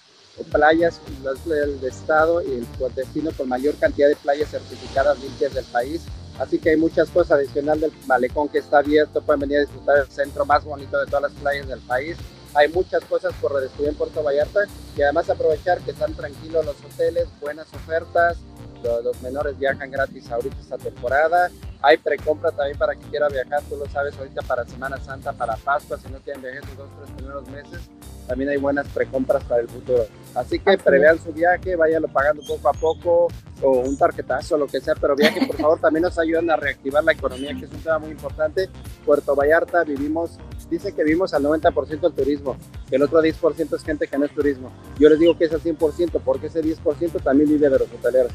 playas 0.51 1.01
del 1.45 1.83
estado 1.85 2.43
y 2.43 2.53
el 2.53 2.95
destino 2.95 3.31
con 3.37 3.49
mayor 3.49 3.75
cantidad 3.77 4.09
de 4.09 4.17
playas 4.17 4.51
certificadas 4.51 5.19
limpias 5.21 5.55
del 5.55 5.65
país. 5.67 6.03
Así 6.39 6.59
que 6.59 6.71
hay 6.71 6.77
muchas 6.77 7.09
cosas 7.11 7.33
adicional 7.39 7.81
del 7.81 7.93
malecón 8.07 8.49
que 8.49 8.59
está 8.59 8.79
abierto. 8.79 9.21
Pueden 9.21 9.41
venir 9.41 9.59
a 9.59 9.61
disfrutar 9.61 9.99
el 9.99 10.11
centro 10.11 10.45
más 10.47 10.65
bonito 10.65 10.99
de 10.99 11.07
todas 11.07 11.23
las 11.23 11.33
playas 11.33 11.69
del 11.69 11.81
país. 11.81 12.17
Hay 12.55 12.69
muchas 12.69 13.05
cosas 13.05 13.33
por 13.41 13.53
redescubrir 13.53 13.91
en 13.91 13.95
Puerto 13.95 14.23
Vallarta 14.23 14.61
y 14.97 15.03
además 15.03 15.29
aprovechar 15.31 15.79
que 15.81 15.93
están 15.93 16.15
tranquilos 16.15 16.65
los 16.65 16.77
hoteles, 16.85 17.29
buenas 17.41 17.67
ofertas, 17.75 18.39
los 18.83 19.21
menores 19.23 19.59
viajan 19.59 19.91
gratis 19.91 20.31
ahorita 20.31 20.57
esta 20.61 20.79
temporada. 20.79 21.51
Hay 21.83 21.97
precompra 21.97 22.51
también 22.51 22.77
para 22.77 22.95
quien 22.95 23.09
quiera 23.11 23.29
viajar, 23.29 23.63
tú 23.69 23.77
lo 23.77 23.87
sabes, 23.87 24.17
ahorita 24.19 24.43
para 24.43 24.65
Semana 24.65 24.99
Santa, 24.99 25.33
para 25.33 25.57
Pascua, 25.57 25.99
si 25.99 26.09
no 26.09 26.19
quieren 26.19 26.43
viajar 26.43 26.63
esos 26.63 26.77
dos, 26.77 26.89
tres 26.99 27.11
primeros 27.17 27.49
meses, 27.49 27.91
también 28.27 28.51
hay 28.51 28.59
buenas 28.59 28.87
precompras 28.89 29.43
para 29.45 29.63
el 29.63 29.69
futuro. 29.69 30.05
Así 30.35 30.59
que 30.59 30.77
prevean 30.79 31.19
su 31.19 31.33
viaje, 31.33 31.77
váyanlo 31.77 32.09
pagando 32.09 32.43
poco 32.47 32.69
a 32.69 32.73
poco, 32.73 33.29
o 33.63 33.71
un 33.81 33.97
tarjetazo, 33.97 34.57
lo 34.59 34.67
que 34.67 34.81
sea, 34.81 34.95
pero 34.95 35.17
viaje, 35.17 35.47
por 35.47 35.57
favor, 35.57 35.81
también 35.81 36.03
nos 36.03 36.19
ayudan 36.19 36.51
a 36.51 36.57
reactivar 36.57 37.03
la 37.03 37.13
economía, 37.13 37.55
que 37.59 37.65
es 37.65 37.73
un 37.73 37.81
tema 37.81 37.99
muy 37.99 38.11
importante. 38.11 38.69
Puerto 39.05 39.35
Vallarta 39.35 39.83
vivimos, 39.85 40.39
dice 40.69 40.93
que 40.93 41.03
vivimos 41.03 41.33
al 41.35 41.43
90% 41.43 42.01
del 42.01 42.13
turismo, 42.13 42.57
que 42.89 42.97
el 42.97 43.03
otro 43.03 43.23
10% 43.23 43.75
es 43.75 43.83
gente 43.83 44.07
que 44.07 44.19
no 44.19 44.27
es 44.27 44.35
turismo. 44.35 44.71
Yo 44.99 45.09
les 45.09 45.19
digo 45.19 45.37
que 45.37 45.45
es 45.45 45.53
al 45.53 45.63
100%, 45.63 46.21
porque 46.25 46.49
ese 46.49 46.63
10% 46.63 47.23
también 47.23 47.49
vive 47.49 47.69
de 47.69 47.79
los 47.79 47.89
hoteleros 47.93 48.33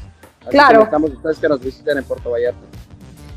claro. 0.50 0.82
estamos 0.82 1.10
ustedes 1.10 1.38
que 1.38 1.48
nos 1.48 1.60
visiten 1.60 1.98
en 1.98 2.04
Puerto 2.04 2.30
Vallarta. 2.30 2.60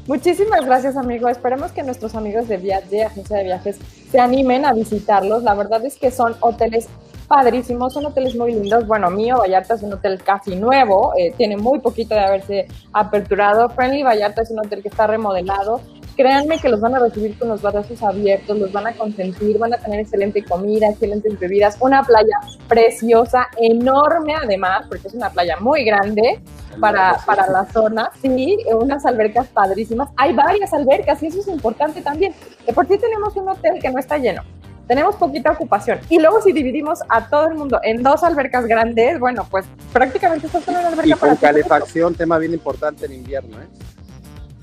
Muchísimas 0.09 0.65
gracias, 0.65 0.97
amigo. 0.97 1.29
Esperemos 1.29 1.71
que 1.71 1.83
nuestros 1.83 2.15
amigos 2.15 2.47
de 2.47 2.57
Viaje, 2.57 3.03
agencia 3.03 3.37
de 3.37 3.43
viajes, 3.43 3.77
se 4.11 4.19
animen 4.19 4.65
a 4.65 4.73
visitarlos. 4.73 5.43
La 5.43 5.53
verdad 5.53 5.85
es 5.85 5.97
que 5.97 6.09
son 6.09 6.35
hoteles 6.39 6.87
padrísimos, 7.27 7.93
son 7.93 8.07
hoteles 8.07 8.35
muy 8.35 8.55
lindos. 8.55 8.87
Bueno, 8.87 9.11
mío, 9.11 9.37
Vallarta 9.37 9.75
es 9.75 9.83
un 9.83 9.93
hotel 9.93 10.19
casi 10.23 10.55
nuevo, 10.55 11.13
eh, 11.15 11.31
tiene 11.37 11.57
muy 11.57 11.77
poquito 11.77 12.15
de 12.15 12.21
haberse 12.21 12.67
aperturado. 12.91 13.69
Friendly 13.69 14.01
Vallarta 14.01 14.41
es 14.41 14.49
un 14.49 14.57
hotel 14.57 14.81
que 14.81 14.87
está 14.87 15.05
remodelado 15.05 15.79
créanme 16.19 16.59
que 16.59 16.67
los 16.67 16.81
van 16.81 16.93
a 16.95 16.99
recibir 16.99 17.39
con 17.39 17.47
los 17.47 17.61
brazos 17.61 18.03
abiertos, 18.03 18.59
los 18.59 18.73
van 18.73 18.88
a 18.88 18.91
consentir, 18.91 19.57
van 19.57 19.73
a 19.73 19.77
tener 19.77 20.01
excelente 20.01 20.43
comida, 20.43 20.89
excelentes 20.89 21.39
bebidas, 21.39 21.77
una 21.79 22.03
playa 22.03 22.38
preciosa, 22.67 23.47
enorme 23.55 24.33
además, 24.35 24.85
porque 24.89 25.07
es 25.07 25.13
una 25.13 25.29
playa 25.29 25.55
muy 25.61 25.85
grande 25.85 26.41
para, 26.81 27.19
para 27.25 27.49
la 27.49 27.65
zona, 27.71 28.11
sí, 28.21 28.57
unas 28.81 29.05
albercas 29.05 29.47
padrísimas. 29.47 30.09
Hay 30.17 30.33
varias 30.33 30.73
albercas 30.73 31.23
y 31.23 31.27
eso 31.27 31.39
es 31.39 31.47
importante 31.47 32.01
también. 32.01 32.33
De 32.67 32.73
por 32.73 32.85
sí 32.85 32.97
tenemos 32.97 33.33
un 33.38 33.47
hotel 33.47 33.79
que 33.81 33.89
no 33.89 33.97
está 33.97 34.17
lleno 34.17 34.43
tenemos 34.88 35.17
poquita 35.17 35.51
ocupación. 35.51 35.99
Y 36.09 36.17
luego 36.17 36.41
si 36.41 36.51
dividimos 36.51 37.01
a 37.09 37.29
todo 37.29 37.45
el 37.45 37.53
mundo 37.53 37.79
en 37.83 38.01
dos 38.01 38.23
albercas 38.23 38.65
grandes, 38.65 39.19
bueno, 39.19 39.47
pues 39.51 39.67
prácticamente 39.93 40.47
esto 40.47 40.57
es 40.57 40.67
una 40.67 40.79
alberca 40.79 41.07
y 41.07 41.11
con 41.11 41.35
calefacción, 41.35 42.15
tema 42.15 42.39
bien 42.39 42.55
importante 42.55 43.05
en 43.05 43.13
invierno, 43.13 43.61
¿eh? 43.61 43.67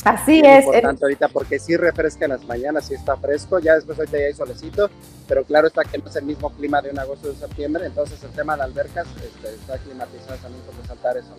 Así 0.06 0.40
es. 0.44 0.64
importante 0.64 1.04
ahorita 1.04 1.28
porque 1.28 1.58
sí 1.58 1.76
refresca 1.76 2.26
en 2.26 2.32
las 2.32 2.44
mañanas, 2.44 2.86
sí 2.86 2.94
está 2.94 3.16
fresco, 3.16 3.58
ya 3.58 3.74
después 3.74 3.98
ahorita 3.98 4.18
ya 4.18 4.26
hay 4.26 4.34
solecito, 4.34 4.88
pero 5.26 5.44
claro 5.44 5.66
está 5.66 5.82
que 5.82 5.98
no 5.98 6.08
es 6.08 6.14
el 6.14 6.24
mismo 6.24 6.50
clima 6.50 6.80
de 6.80 6.90
un 6.90 6.98
agosto 6.98 7.28
o 7.28 7.32
de 7.32 7.36
septiembre, 7.38 7.86
entonces 7.86 8.22
el 8.22 8.30
tema 8.30 8.56
de 8.56 8.62
albercas 8.62 9.06
este, 9.16 9.54
está 9.54 9.78
climatizado 9.78 10.36
también 10.36 10.62
por 10.64 10.76
resaltar 10.76 11.16
eso. 11.16 11.34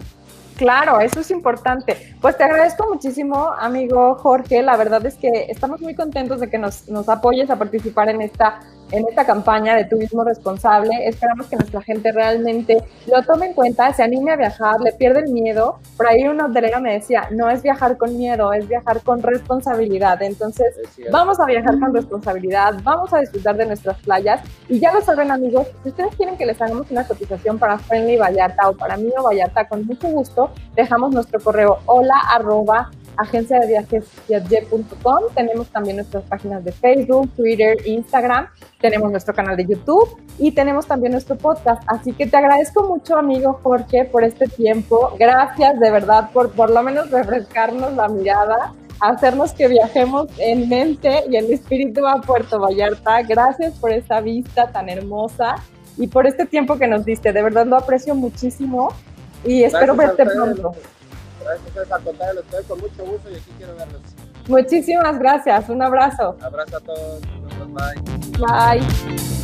Claro, 0.58 1.00
eso 1.00 1.20
es 1.20 1.32
importante. 1.32 2.16
Pues 2.20 2.36
te 2.36 2.44
agradezco 2.44 2.92
muchísimo, 2.92 3.54
amigo 3.58 4.16
Jorge. 4.16 4.64
La 4.64 4.76
verdad 4.76 5.06
es 5.06 5.16
que 5.16 5.46
estamos 5.50 5.80
muy 5.82 5.94
contentos 5.94 6.40
de 6.40 6.50
que 6.50 6.58
nos, 6.58 6.90
nos 6.90 7.08
apoyes 7.10 7.50
a 7.52 7.58
participar 7.58 8.10
en 8.10 8.22
esta 8.22 8.60
en 8.92 9.08
esta 9.08 9.26
campaña 9.26 9.76
de 9.76 9.86
turismo 9.86 10.24
responsable. 10.24 11.08
Esperamos 11.08 11.48
que 11.48 11.56
nuestra 11.56 11.82
gente 11.82 12.12
realmente 12.12 12.84
lo 13.08 13.22
tome 13.24 13.48
en 13.48 13.54
cuenta, 13.54 13.94
se 13.94 14.04
anime 14.04 14.32
a 14.32 14.36
viajar, 14.36 14.80
le 14.82 14.92
pierde 14.94 15.22
el 15.22 15.32
miedo. 15.32 15.80
Por 15.96 16.08
ahí 16.08 16.28
un 16.28 16.40
hotelero 16.42 16.80
me 16.82 16.94
decía, 16.94 17.28
no 17.32 17.50
es 17.50 17.62
viajar 17.62 17.98
con 17.98 18.18
miedo, 18.18 18.54
es 18.54 18.68
viajar 18.68 19.02
con 19.02 19.22
responsabilidad. 19.22 20.22
Entonces, 20.22 20.76
vamos 21.12 21.40
a 21.40 21.46
viajar 21.46 21.80
con 21.80 21.94
responsabilidad, 21.94 22.76
vamos 22.84 23.14
a 23.14 23.20
disfrutar 23.20 23.58
de 23.58 23.66
nuestras 23.66 23.98
playas. 24.00 24.42
Y 24.70 24.80
ya 24.80 24.94
lo 24.94 25.02
saben, 25.02 25.32
amigos, 25.32 25.68
si 25.84 25.90
ustedes 25.90 26.16
quieren 26.16 26.38
que 26.38 26.46
les 26.46 26.62
hagamos 26.62 26.90
una 26.92 27.06
cotización 27.06 27.58
para 27.60 27.78
Friendly 27.78 28.18
Vallarta 28.18 28.70
o 28.70 28.74
para 28.74 28.98
mí 28.98 29.10
o 29.18 29.24
Vallarta, 29.24 29.68
con 29.68 29.86
mucho 29.86 30.08
gusto, 30.08 30.52
dejamos 30.76 31.14
nuestro 31.14 31.40
correo 31.40 31.80
hola 31.86 32.16
arroba 32.30 32.90
agencia 33.18 33.60
de 33.60 33.68
viajes 33.68 34.06
Tenemos 35.36 35.68
también 35.70 35.98
nuestras 35.98 36.24
páginas 36.24 36.64
de 36.64 36.72
Facebook, 36.72 37.30
Twitter, 37.36 37.78
Instagram. 37.86 38.48
Tenemos 38.80 39.12
nuestro 39.12 39.34
canal 39.34 39.58
de 39.58 39.66
YouTube 39.66 40.10
y 40.38 40.52
tenemos 40.52 40.88
también 40.88 41.12
nuestro 41.12 41.38
podcast. 41.38 41.82
Así 41.88 42.14
que 42.14 42.28
te 42.28 42.38
agradezco 42.38 42.84
mucho, 42.84 43.18
amigo 43.18 43.60
Jorge, 43.64 44.06
por 44.06 44.24
este 44.24 44.48
tiempo. 44.48 45.16
Gracias 45.20 45.80
de 45.80 45.92
verdad 45.92 46.32
por 46.32 46.52
por 46.52 46.70
lo 46.70 46.84
menos 46.84 47.10
refrescarnos 47.12 47.94
la 47.94 48.08
mirada 48.08 48.74
hacernos 49.00 49.52
que 49.54 49.68
viajemos 49.68 50.28
en 50.40 50.70
mente 50.70 51.24
y 51.30 51.36
en 51.36 51.52
espíritu 51.52 52.08
a 52.08 52.22
Puerto 52.22 52.60
Vallarta. 52.60 53.22
Gracias 53.22 53.74
por 53.76 53.92
esta 53.92 54.22
vista 54.22 54.72
tan 54.72 54.90
hermosa 54.90 55.56
y 55.98 56.08
por 56.08 56.28
este 56.28 56.46
tiempo 56.46 56.78
que 56.78 56.88
nos 56.88 57.06
diste. 57.06 57.34
De 57.34 57.42
verdad 57.42 57.66
lo 57.66 57.78
aprecio 57.78 58.16
muchísimo 58.16 58.90
y 59.46 59.64
espero 59.64 59.96
verte 59.96 60.26
pronto. 60.26 60.74
Gracias 61.44 61.92
a 61.92 62.00
contar, 62.00 62.36
los 62.36 62.44
estoy 62.46 62.64
con 62.66 62.80
mucho 62.80 63.06
gusto 63.06 63.30
y 63.30 63.36
aquí 63.36 63.52
quiero 63.58 63.76
verlos. 63.76 64.02
Muchísimas 64.48 65.20
gracias, 65.20 65.70
un 65.70 65.82
abrazo. 65.82 66.38
abrazo 66.42 66.78
a 66.78 66.80
todos, 66.80 67.22
bye. 67.74 68.80
Bye. 68.80 69.37